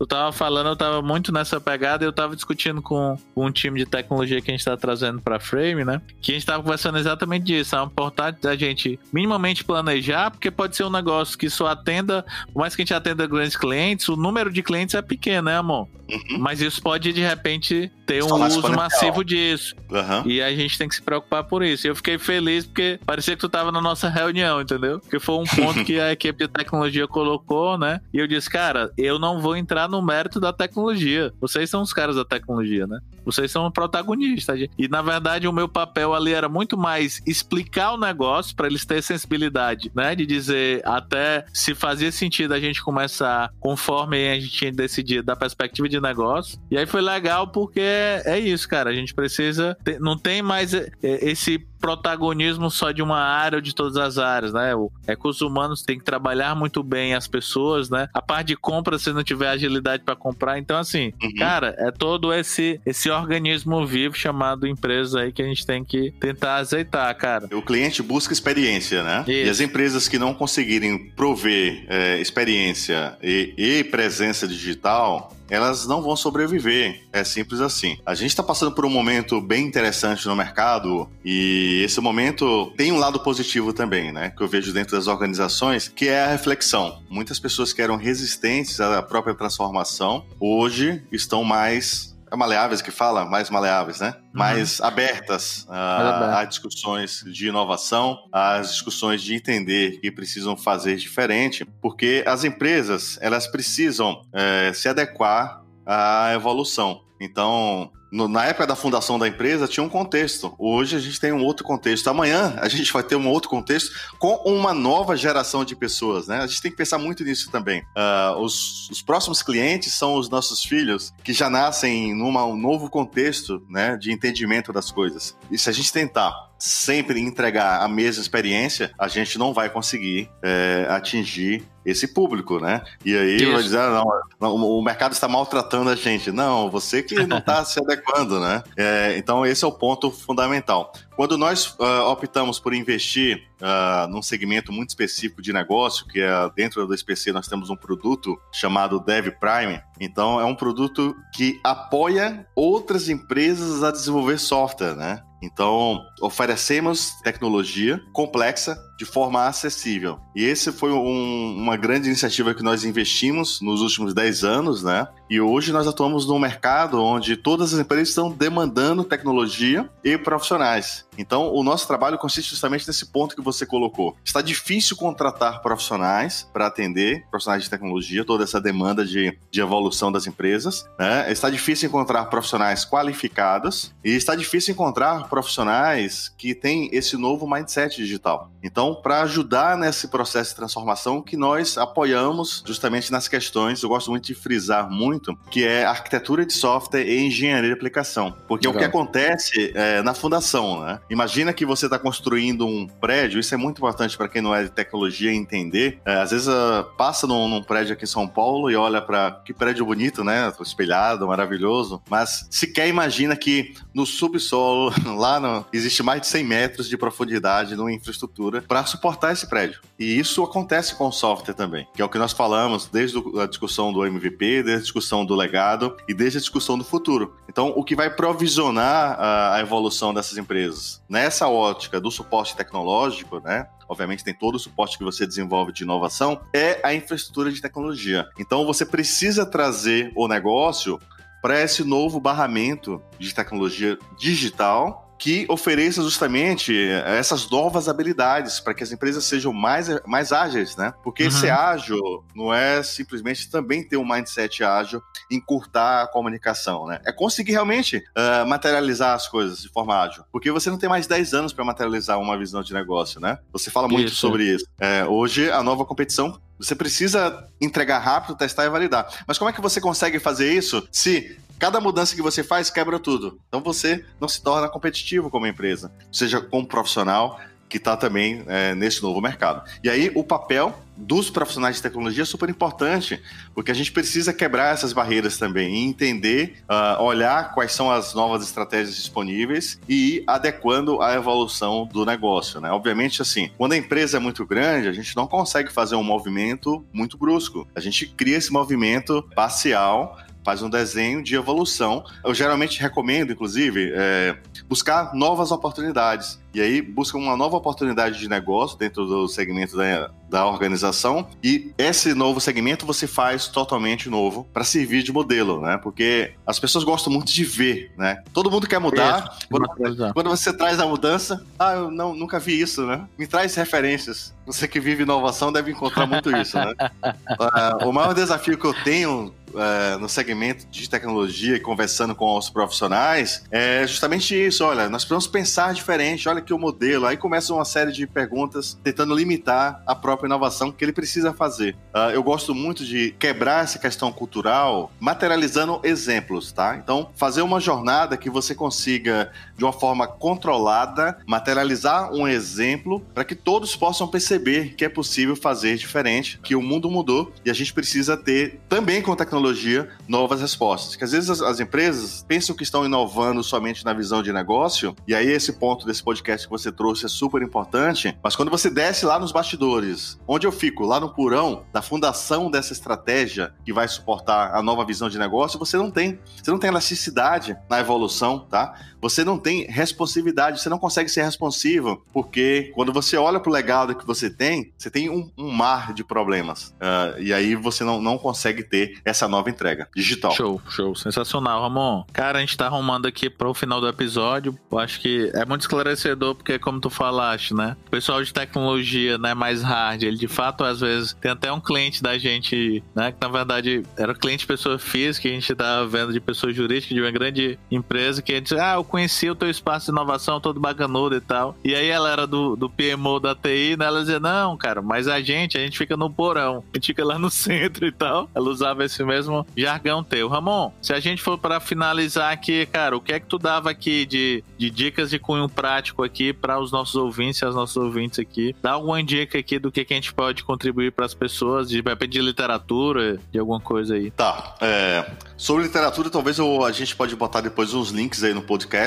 [0.00, 3.52] eu tava falando, eu tava muito nessa pegada e eu tava discutindo com, com um
[3.52, 6.00] time de tecnologia que a gente tá trazendo pra Frame, né?
[6.22, 7.76] Que a gente tava conversando exatamente disso.
[7.76, 12.60] É importante a gente minimamente planejar, porque pode ser um negócio que só atenda, por
[12.60, 15.86] mais que a gente atenda grandes clientes, o número de clientes é pequeno, né, amor?
[16.10, 16.38] Uhum.
[16.38, 19.74] Mas isso pode, de repente, ter um uso massivo disso.
[19.90, 20.30] Uhum.
[20.30, 21.86] E a gente tem que se preocupar por isso.
[21.86, 24.98] Eu fiquei feliz porque parecia que tu tava na nossa reunião, entendeu?
[24.98, 28.00] Porque foi um ponto que a equipe de tecnologia colocou, né?
[28.12, 31.32] E eu disse, cara, eu não vou entrar no mérito da tecnologia.
[31.40, 33.00] Vocês são os caras da tecnologia, né?
[33.24, 34.68] Vocês são protagonistas.
[34.78, 38.84] E na verdade o meu papel ali era muito mais explicar o negócio para eles
[38.84, 40.14] terem sensibilidade, né?
[40.14, 45.36] De dizer até se fazia sentido a gente começar conforme a gente tinha decidido da
[45.36, 46.58] perspectiva de negócio.
[46.70, 48.90] E aí foi legal porque é isso, cara.
[48.90, 49.76] A gente precisa.
[49.84, 54.18] Ter, não tem mais é, esse protagonismo só de uma área ou de todas as
[54.18, 54.74] áreas, né?
[54.74, 58.08] O recursos humanos tem que trabalhar muito bem as pessoas, né?
[58.12, 60.58] A parte de compra, se não tiver agilidade para comprar.
[60.58, 61.34] Então, assim, uhum.
[61.34, 66.12] cara, é todo esse, esse organismo vivo chamado empresa aí que a gente tem que
[66.20, 67.48] tentar azeitar, cara.
[67.52, 69.24] O cliente busca experiência, né?
[69.26, 69.46] Isso.
[69.46, 76.00] E as empresas que não conseguirem prover é, experiência e, e presença digital, elas não
[76.00, 77.02] vão sobreviver.
[77.12, 77.98] É simples assim.
[78.06, 82.92] A gente está passando por um momento bem interessante no mercado e esse momento tem
[82.92, 84.30] um lado positivo também, né?
[84.30, 87.02] Que eu vejo dentro das organizações, que é a reflexão.
[87.10, 93.24] Muitas pessoas que eram resistentes à própria transformação hoje estão mais é maleáveis que fala,
[93.24, 94.14] mais maleáveis, né?
[94.16, 94.30] Uhum.
[94.34, 101.64] Mais abertas a, a, discussões de inovação, às discussões de entender que precisam fazer diferente,
[101.80, 107.02] porque as empresas elas precisam é, se adequar à evolução.
[107.20, 110.54] Então, no, na época da fundação da empresa tinha um contexto.
[110.58, 112.08] Hoje a gente tem um outro contexto.
[112.08, 116.38] Amanhã a gente vai ter um outro contexto com uma nova geração de pessoas, né?
[116.38, 117.82] A gente tem que pensar muito nisso também.
[117.96, 122.88] Uh, os, os, próximos clientes são os nossos filhos que já nascem num um novo
[122.88, 125.36] contexto, né, de entendimento das coisas.
[125.50, 130.30] E se a gente tentar sempre entregar a mesma experiência, a gente não vai conseguir
[130.42, 132.82] é, atingir esse público, né?
[133.04, 134.04] E aí vai dizer, ah,
[134.38, 136.30] não, o mercado está maltratando a gente.
[136.30, 137.99] Não, você que não está se adequando,
[138.40, 138.62] né?
[138.76, 140.92] É, então esse é o ponto fundamental.
[141.16, 146.30] Quando nós uh, optamos por investir uh, num segmento muito específico de negócio, que é
[146.54, 149.80] dentro do SPC nós temos um produto chamado Dev Prime.
[150.00, 155.22] Então é um produto que apoia outras empresas a desenvolver software, né?
[155.42, 160.20] Então, oferecemos tecnologia complexa de forma acessível.
[160.36, 165.08] E esse foi um, uma grande iniciativa que nós investimos nos últimos 10 anos, né?
[165.30, 171.06] E hoje nós atuamos num mercado onde todas as empresas estão demandando tecnologia e profissionais.
[171.16, 174.16] Então, o nosso trabalho consiste justamente nesse ponto que você colocou.
[174.24, 180.10] Está difícil contratar profissionais para atender profissionais de tecnologia, toda essa demanda de, de evolução
[180.10, 180.86] das empresas.
[180.98, 181.30] Né?
[181.30, 187.96] Está difícil encontrar profissionais qualificados e está difícil encontrar profissionais que têm esse novo mindset
[187.96, 188.50] digital.
[188.62, 193.88] Então, Então, para ajudar nesse processo de transformação que nós apoiamos justamente nas questões, eu
[193.88, 198.34] gosto muito de frisar muito, que é arquitetura de software e engenharia de aplicação.
[198.48, 198.80] Porque Legal.
[198.80, 201.00] o que acontece é, na fundação, né?
[201.08, 204.64] Imagina que você está construindo um prédio, isso é muito importante para quem não é
[204.64, 206.00] de tecnologia entender.
[206.04, 209.30] É, às vezes uh, passa num, num, prédio aqui em São Paulo e olha para
[209.44, 210.52] que prédio bonito, né?
[210.60, 212.02] Espelhado, maravilhoso.
[212.08, 217.76] Mas sequer imagina que no subsolo, lá no, existe mais de 100 metros de profundidade
[217.76, 219.80] numa infraestrutura para suportar esse prédio.
[219.98, 223.46] E isso acontece com o software também, que é o que nós falamos desde a
[223.46, 227.36] discussão do MVP, desde a discussão do legado e desde a discussão do futuro.
[227.48, 233.40] Então, o que vai provisionar a, a evolução dessas empresas nessa ótica do suporte tecnológico,
[233.40, 233.66] né?
[233.90, 238.28] obviamente tem todo o suporte que você desenvolve de inovação, é a infraestrutura de tecnologia.
[238.38, 241.00] Então você precisa trazer o negócio
[241.42, 248.82] para esse novo barramento de tecnologia digital que ofereça justamente essas novas habilidades para que
[248.82, 250.94] as empresas sejam mais, mais ágeis, né?
[251.04, 251.30] Porque uhum.
[251.30, 257.00] ser ágil não é simplesmente também ter um mindset ágil, encurtar a comunicação, né?
[257.04, 260.24] É conseguir realmente uh, materializar as coisas de forma ágil.
[260.32, 263.38] Porque você não tem mais 10 anos para materializar uma visão de negócio, né?
[263.52, 264.16] Você fala muito isso.
[264.16, 264.64] sobre isso.
[264.80, 269.06] É, hoje, a nova competição você precisa entregar rápido, testar e validar.
[269.26, 272.98] Mas como é que você consegue fazer isso se Cada mudança que você faz quebra
[272.98, 273.38] tudo.
[273.46, 277.38] Então você não se torna competitivo como empresa, seja como profissional
[277.68, 279.62] que está também é, nesse novo mercado.
[279.84, 283.22] E aí o papel dos profissionais de tecnologia é super importante,
[283.54, 288.12] porque a gente precisa quebrar essas barreiras também e entender, uh, olhar quais são as
[288.12, 292.70] novas estratégias disponíveis e ir adequando a evolução do negócio, né?
[292.70, 296.84] Obviamente, assim, quando a empresa é muito grande, a gente não consegue fazer um movimento
[296.92, 297.66] muito brusco.
[297.74, 302.04] A gente cria esse movimento parcial faz um desenho de evolução.
[302.24, 304.36] Eu geralmente recomendo, inclusive, é,
[304.68, 306.40] buscar novas oportunidades.
[306.52, 311.28] E aí busca uma nova oportunidade de negócio dentro do segmento da, da organização.
[311.42, 315.78] E esse novo segmento você faz totalmente novo para servir de modelo, né?
[315.78, 318.22] Porque as pessoas gostam muito de ver, né?
[318.32, 319.38] Todo mundo quer mudar.
[319.42, 323.06] É, quando, quando, você traz a mudança, ah, eu não, nunca vi isso, né?
[323.18, 324.34] Me traz referências.
[324.46, 326.74] Você que vive inovação deve encontrar muito isso, né?
[327.04, 332.36] uh, o maior desafio que eu tenho é, no segmento de tecnologia e conversando com
[332.36, 334.64] os profissionais é justamente isso.
[334.64, 336.28] Olha, nós precisamos pensar diferente.
[336.28, 337.06] Olha que o modelo.
[337.06, 341.76] Aí começa uma série de perguntas tentando limitar a própria inovação que ele precisa fazer.
[341.94, 346.76] Uh, eu gosto muito de quebrar essa questão cultural materializando exemplos, tá?
[346.76, 353.24] Então, fazer uma jornada que você consiga, de uma forma controlada, materializar um exemplo para
[353.24, 357.54] que todos possam perceber que é possível fazer diferente, que o mundo mudou e a
[357.54, 360.96] gente precisa ter também com tecnologia novas respostas.
[360.96, 364.94] Que às vezes as, as, empresas pensam que estão inovando somente na visão de negócio,
[365.06, 368.70] e aí esse ponto desse podcast que você trouxe é super importante, mas quando você
[368.70, 373.72] desce lá nos bastidores, onde eu fico, lá no purão da fundação dessa estratégia que
[373.72, 376.18] vai suportar a nova visão de negócio, você não tem.
[376.42, 378.74] Você não tem elasticidade na evolução, tá?
[379.00, 383.52] Você não tem responsividade, você não consegue ser responsivo, porque quando você olha para o
[383.52, 386.74] legado que você tem, você tem um, um mar de problemas.
[386.80, 390.32] Uh, e aí você não, não consegue ter essa nova entrega digital.
[390.32, 390.94] Show, show.
[390.94, 392.04] Sensacional, Ramon.
[392.12, 394.58] Cara, a gente tá arrumando aqui para o final do episódio.
[394.70, 397.76] Eu acho que é muito esclarecedor, porque como tu falaste, né?
[397.86, 401.60] O pessoal de tecnologia, né, mais hard, ele de fato, às vezes, tem até um
[401.60, 405.86] cliente da gente, né, que na verdade era cliente de pessoa física, a gente tava
[405.86, 409.34] vendo de pessoa jurídica de uma grande empresa, que a gente, ah, eu conheci o
[409.34, 411.56] teu espaço de inovação todo bacanudo e tal.
[411.64, 413.86] E aí ela era do, do PMO da TI, né?
[413.86, 417.04] Ela dizia, não, cara, mas a gente, a gente fica no porão, a gente fica
[417.04, 418.28] lá no centro e tal.
[418.34, 420.28] Ela usava esse mesmo jargão teu.
[420.28, 423.70] Ramon, se a gente for para finalizar aqui, cara, o que é que tu dava
[423.70, 427.76] aqui de, de dicas de cunho prático aqui para os nossos ouvintes e as nossas
[427.76, 428.54] ouvintes aqui?
[428.60, 431.82] Dá alguma dica aqui do que, que a gente pode contribuir para as pessoas, de
[431.96, 434.10] pedir literatura, de alguma coisa aí.
[434.10, 434.56] Tá.
[434.60, 438.79] É, sobre literatura, talvez eu, a gente pode botar depois uns links aí no podcast.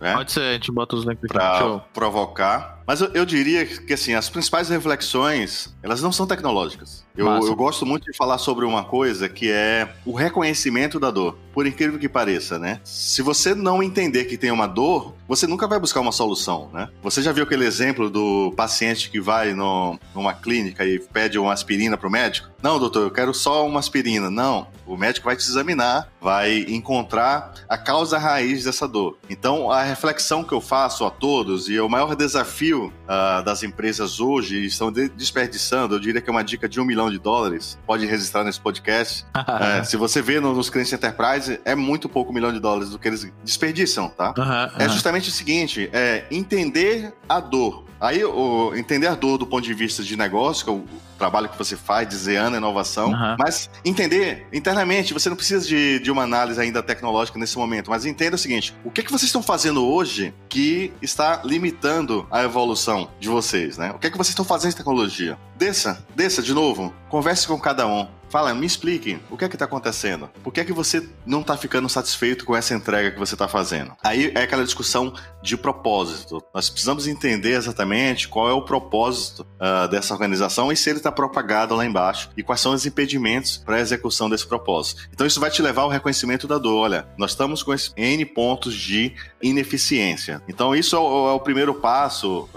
[0.00, 0.14] Né?
[0.14, 2.79] Pode ser, a gente bota os links para provocar.
[2.86, 7.04] Mas eu, eu, diria que assim, as principais reflexões, elas não são tecnológicas.
[7.16, 11.36] Eu, eu, gosto muito de falar sobre uma coisa que é o reconhecimento da dor.
[11.52, 12.80] Por incrível que pareça, né?
[12.84, 16.88] Se você não entender que tem uma dor, você nunca vai buscar uma solução, né?
[17.02, 21.52] Você já viu aquele exemplo do paciente que vai no, numa clínica e pede uma
[21.52, 22.48] aspirina para o médico?
[22.62, 24.30] Não, doutor, eu quero só uma aspirina.
[24.30, 29.18] Não, o médico vai te examinar, vai encontrar a causa raiz dessa dor.
[29.28, 34.20] Então, a reflexão que eu faço a todos e o maior desafio uh, das empresas
[34.20, 37.78] hoje estão de desperdiçando, eu diria que é uma dica de um milhão de dólares,
[37.86, 39.24] pode registrar nesse podcast.
[39.80, 42.98] é, se você vê no, nos clientes enterprise, é muito pouco milhão de dólares do
[42.98, 44.34] que eles desperdiçam, tá?
[44.36, 47.89] Uhum, É justamente o seguinte, é entender a dor.
[48.00, 50.84] Aí, o, entender a dor do ponto de vista de negócio, que é o
[51.18, 53.36] trabalho que você faz, desenhando a inovação, Uhum.
[53.38, 58.06] mas entender internamente, você não precisa de, de uma análise ainda tecnológica nesse momento, mas
[58.06, 63.10] entenda o seguinte, o que, que vocês estão fazendo hoje que está limitando a evolução
[63.20, 63.90] de vocês, né?
[63.94, 65.38] O que é que vocês estão fazendo de tecnologia?
[65.56, 68.08] Desça, desça de novo, converse com cada um.
[68.30, 70.30] Fala, me expliquem o que é que está acontecendo.
[70.44, 73.48] Por que é que você não está ficando satisfeito com essa entrega que você está
[73.48, 73.92] fazendo?
[74.04, 75.12] Aí é aquela discussão
[75.42, 76.40] de propósito.
[76.54, 81.10] Nós precisamos entender exatamente qual é o propósito ah, dessa organização e se ele está
[81.10, 85.08] propagado lá embaixo e quais são os impedimentos para a execução desse propósito.
[85.12, 86.84] Então isso vai te levar ao reconhecimento da dor.
[86.84, 89.12] Olha, nós estamos com N pontos de
[89.42, 90.40] ineficiência.
[90.48, 92.48] Então isso é o, é o primeiro passo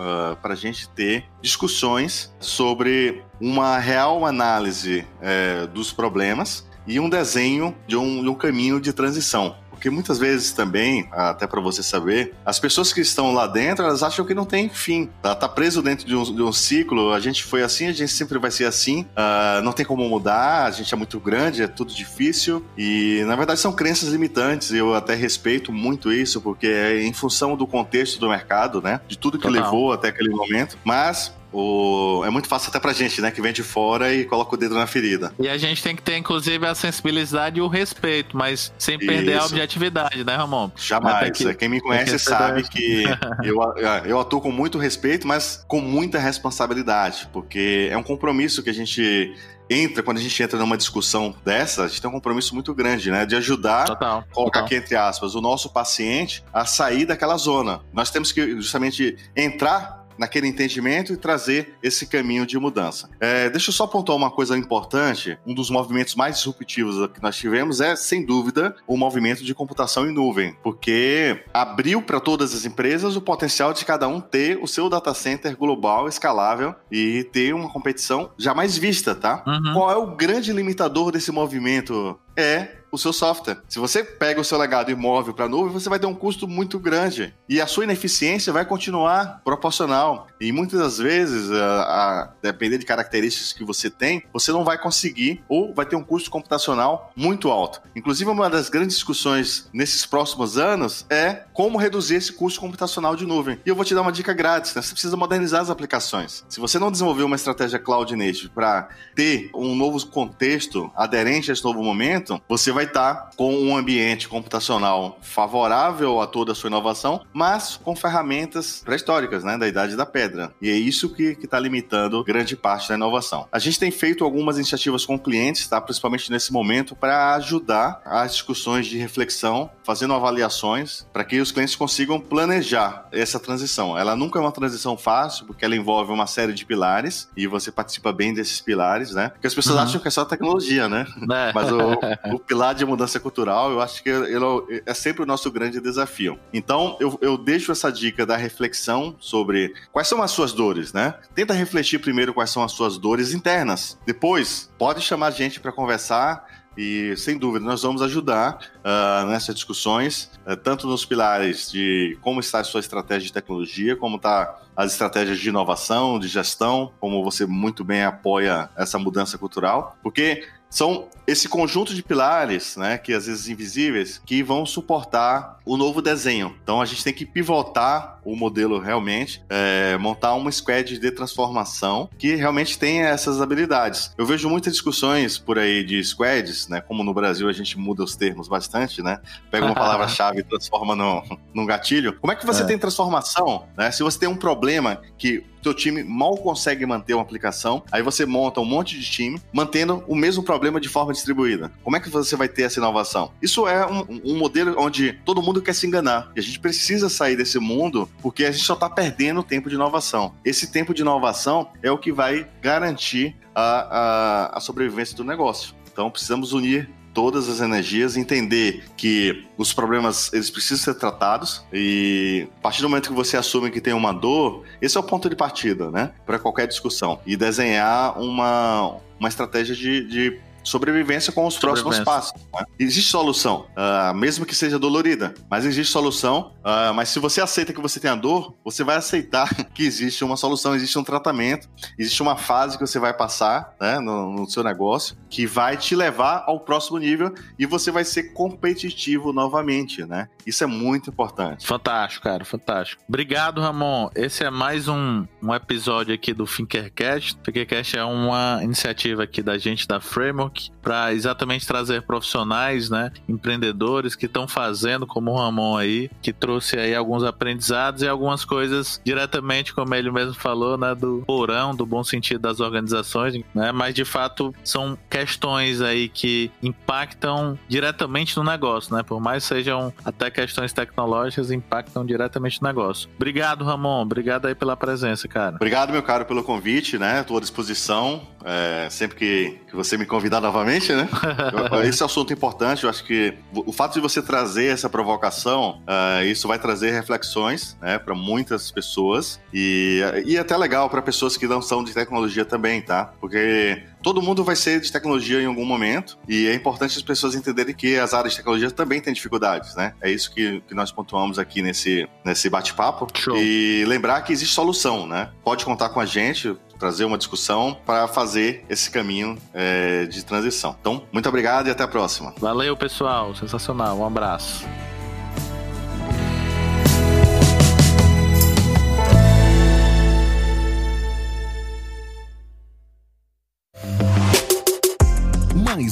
[0.42, 7.76] para a gente ter discussões sobre uma real análise eh, dos problemas e um desenho
[7.86, 9.58] de um, de um caminho de transição.
[9.84, 14.02] Porque muitas vezes também, até para você saber, as pessoas que estão lá dentro, elas
[14.02, 15.10] acham que não tem fim.
[15.22, 18.14] Ela tá preso dentro de um, de um ciclo, a gente foi assim, a gente
[18.14, 21.68] sempre vai ser assim, ah, não tem como mudar, a gente é muito grande, é
[21.68, 22.66] tudo difícil.
[22.78, 27.58] E na verdade são crenças limitantes, eu até respeito muito isso, porque é em função
[27.58, 29.02] do contexto do mercado, né?
[29.06, 29.64] De tudo que Total.
[29.64, 30.78] levou até aquele momento.
[30.86, 32.24] Mas o...
[32.26, 33.32] é muito fácil até pra gente, né?
[33.32, 35.32] Que vem de fora e coloca o dedo na ferida.
[35.40, 39.36] E a gente tem que ter, inclusive, a sensibilidade e o respeito, mas sem perder
[39.36, 39.48] a Isso.
[39.48, 40.72] objetividade, né, Ramon?
[40.76, 41.38] Jamais.
[41.38, 43.04] Que- Quem me conhece que sabe que
[43.44, 43.58] eu,
[44.06, 48.74] eu atuo com muito respeito, mas com muita responsabilidade, porque é um compromisso que a
[48.74, 49.34] gente
[49.70, 53.10] entra, quando a gente entra numa discussão dessa, a gente tem um compromisso muito grande,
[53.10, 53.26] né?
[53.26, 54.24] De ajudar Total.
[54.32, 54.66] colocar total.
[54.66, 57.82] aqui entre aspas, o nosso paciente a sair daquela zona.
[57.94, 63.10] Nós temos que justamente entrar naquele entendimento e trazer esse caminho de mudança.
[63.20, 65.38] É, deixa eu só apontar uma coisa importante.
[65.46, 70.08] Um dos movimentos mais disruptivos que nós tivemos é, sem dúvida, o movimento de computação
[70.08, 74.68] em nuvem, porque abriu para todas as empresas o potencial de cada um ter o
[74.68, 79.44] seu data center global, escalável e ter uma competição jamais vista, tá?
[79.46, 79.74] Uhum.
[79.74, 82.20] Qual é o grande limitador desse movimento?
[82.36, 83.58] É o seu software.
[83.68, 86.48] Se você pega o seu legado imóvel para a nuvem, você vai ter um custo
[86.48, 87.34] muito grande.
[87.50, 90.28] E a sua ineficiência vai continuar proporcional.
[90.40, 94.78] E muitas das vezes, a, a depender de características que você tem, você não vai
[94.78, 97.82] conseguir ou vai ter um custo computacional muito alto.
[97.96, 103.26] Inclusive, uma das grandes discussões nesses próximos anos é como reduzir esse custo computacional de
[103.26, 103.60] nuvem.
[103.66, 104.84] E eu vou te dar uma dica grátis, né?
[104.84, 106.46] Você precisa modernizar as aplicações.
[106.48, 111.54] Se você não desenvolver uma estratégia cloud native para ter um novo contexto aderente a
[111.54, 116.68] esse novo momento, você vai estar com um ambiente computacional favorável a toda a sua
[116.68, 120.54] inovação, mas com ferramentas pré-históricas, né, da idade da pedra.
[120.62, 123.48] E é isso que está limitando grande parte da inovação.
[123.52, 128.32] A gente tem feito algumas iniciativas com clientes, tá, principalmente nesse momento, para ajudar as
[128.34, 133.98] discussões de reflexão, fazendo avaliações, para que os clientes consigam planejar essa transição.
[133.98, 137.72] Ela nunca é uma transição fácil, porque ela envolve uma série de pilares e você
[137.72, 139.30] participa bem desses pilares, né?
[139.30, 139.84] Porque as pessoas Uhum.
[139.84, 141.06] acham que é só tecnologia, né?
[141.32, 141.52] É.
[141.54, 145.52] Mas o, o pilar de mudança cultural, eu acho que ele é sempre o nosso
[145.52, 146.40] grande desafio.
[146.54, 151.16] Então, eu, eu deixo essa dica da reflexão sobre quais são as suas dores, né?
[151.34, 153.98] Tenta refletir primeiro quais são as suas dores internas.
[154.06, 156.64] Depois, pode chamar a gente para conversar.
[156.76, 162.40] E sem dúvida, nós vamos ajudar ah, nessas discussões, eh, tanto nos pilares de como
[162.40, 167.24] está a sua estratégia de tecnologia, como está as estratégias de inovação, de gestão, como
[167.24, 173.14] você muito bem apoia essa mudança cultural, porque são esse conjunto de pilares, né, que
[173.14, 176.56] às vezes invisíveis, que vão suportar o novo desenho.
[176.62, 182.10] Então a gente tem que pivotar o modelo realmente, é, montar uma squad de transformação
[182.18, 184.14] que realmente tenha essas habilidades.
[184.18, 188.04] Eu vejo muitas discussões por aí de squads, né, como no Brasil a gente muda
[188.04, 189.20] os termos bastante, né,
[189.52, 192.18] pega uma palavra-chave e transforma no, num gatilho.
[192.20, 192.66] Como é que você É.
[192.66, 197.24] tem transformação, né, se você tem um problema que teu time mal consegue manter uma
[197.24, 201.72] aplicação, aí você monta um monte de time mantendo o mesmo problema de forma distribuída.
[201.84, 203.32] Como é que você vai ter essa inovação?
[203.42, 206.32] Isso é um, um modelo onde todo mundo quer se enganar.
[206.36, 209.76] E a gente precisa sair desse mundo porque a gente só está perdendo tempo de
[209.76, 210.34] inovação.
[210.44, 215.74] Esse tempo de inovação é o que vai garantir a, a, a sobrevivência do negócio.
[215.92, 222.48] Então precisamos unir todas as energias, entender que os problemas eles precisam ser tratados e
[222.60, 225.30] a partir do momento que você assume que tem uma dor, esse é o ponto
[225.30, 231.46] de partida, né, para qualquer discussão e desenhar uma uma estratégia de, de sobrevivência com
[231.46, 232.34] os próximos passos.
[232.54, 232.66] Né?
[232.80, 236.52] Existe solução, uh, mesmo que seja dolorida, mas existe solução.
[236.60, 240.24] Uh, mas se você aceita que você tem a dor, você vai aceitar que existe
[240.24, 244.50] uma solução, existe um tratamento, existe uma fase que você vai passar né, no, no
[244.50, 250.06] seu negócio que vai te levar ao próximo nível e você vai ser competitivo novamente,
[250.06, 250.30] né?
[250.46, 251.66] Isso é muito importante.
[251.66, 253.02] Fantástico, cara, fantástico.
[253.08, 254.10] Obrigado, Ramon.
[254.14, 257.38] Esse é mais um, um episódio aqui do Finkercast.
[257.44, 264.16] Finkercast é uma iniciativa aqui da gente da Framework para exatamente trazer profissionais, né, empreendedores
[264.16, 269.02] que estão fazendo, como o Ramon aí, que trouxe aí alguns aprendizados e algumas coisas
[269.04, 273.94] diretamente, como ele mesmo falou, né, do porão, do bom sentido das organizações, né, mas
[273.94, 280.30] de fato são questões aí que impactam diretamente no negócio, né, por mais sejam até
[280.30, 283.10] questões tecnológicas, impactam diretamente no negócio.
[283.16, 285.56] Obrigado, Ramon, obrigado aí pela presença, cara.
[285.56, 290.06] Obrigado, meu caro, pelo convite, né, estou à disposição, é, sempre que, que você me
[290.06, 291.08] convidar novamente, né,
[291.88, 295.82] esse é um assunto importante, eu acho que o fato de você trazer essa provocação,
[295.82, 301.02] uh, isso vai trazer reflexões né, para muitas pessoas e, e é até legal para
[301.02, 303.14] pessoas que não são de tecnologia também, tá?
[303.20, 307.34] Porque todo mundo vai ser de tecnologia em algum momento e é importante as pessoas
[307.34, 309.94] entenderem que as áreas de tecnologia também têm dificuldades, né?
[310.02, 313.08] É isso que, que nós pontuamos aqui nesse, nesse bate-papo.
[313.36, 315.30] E lembrar que existe solução, né?
[315.44, 320.76] Pode contar com a gente, trazer uma discussão para fazer esse caminho é, de transição.
[320.80, 322.34] Então, muito obrigado e até a próxima.
[322.38, 323.34] Valeu, pessoal.
[323.34, 323.98] Sensacional.
[323.98, 324.66] Um abraço.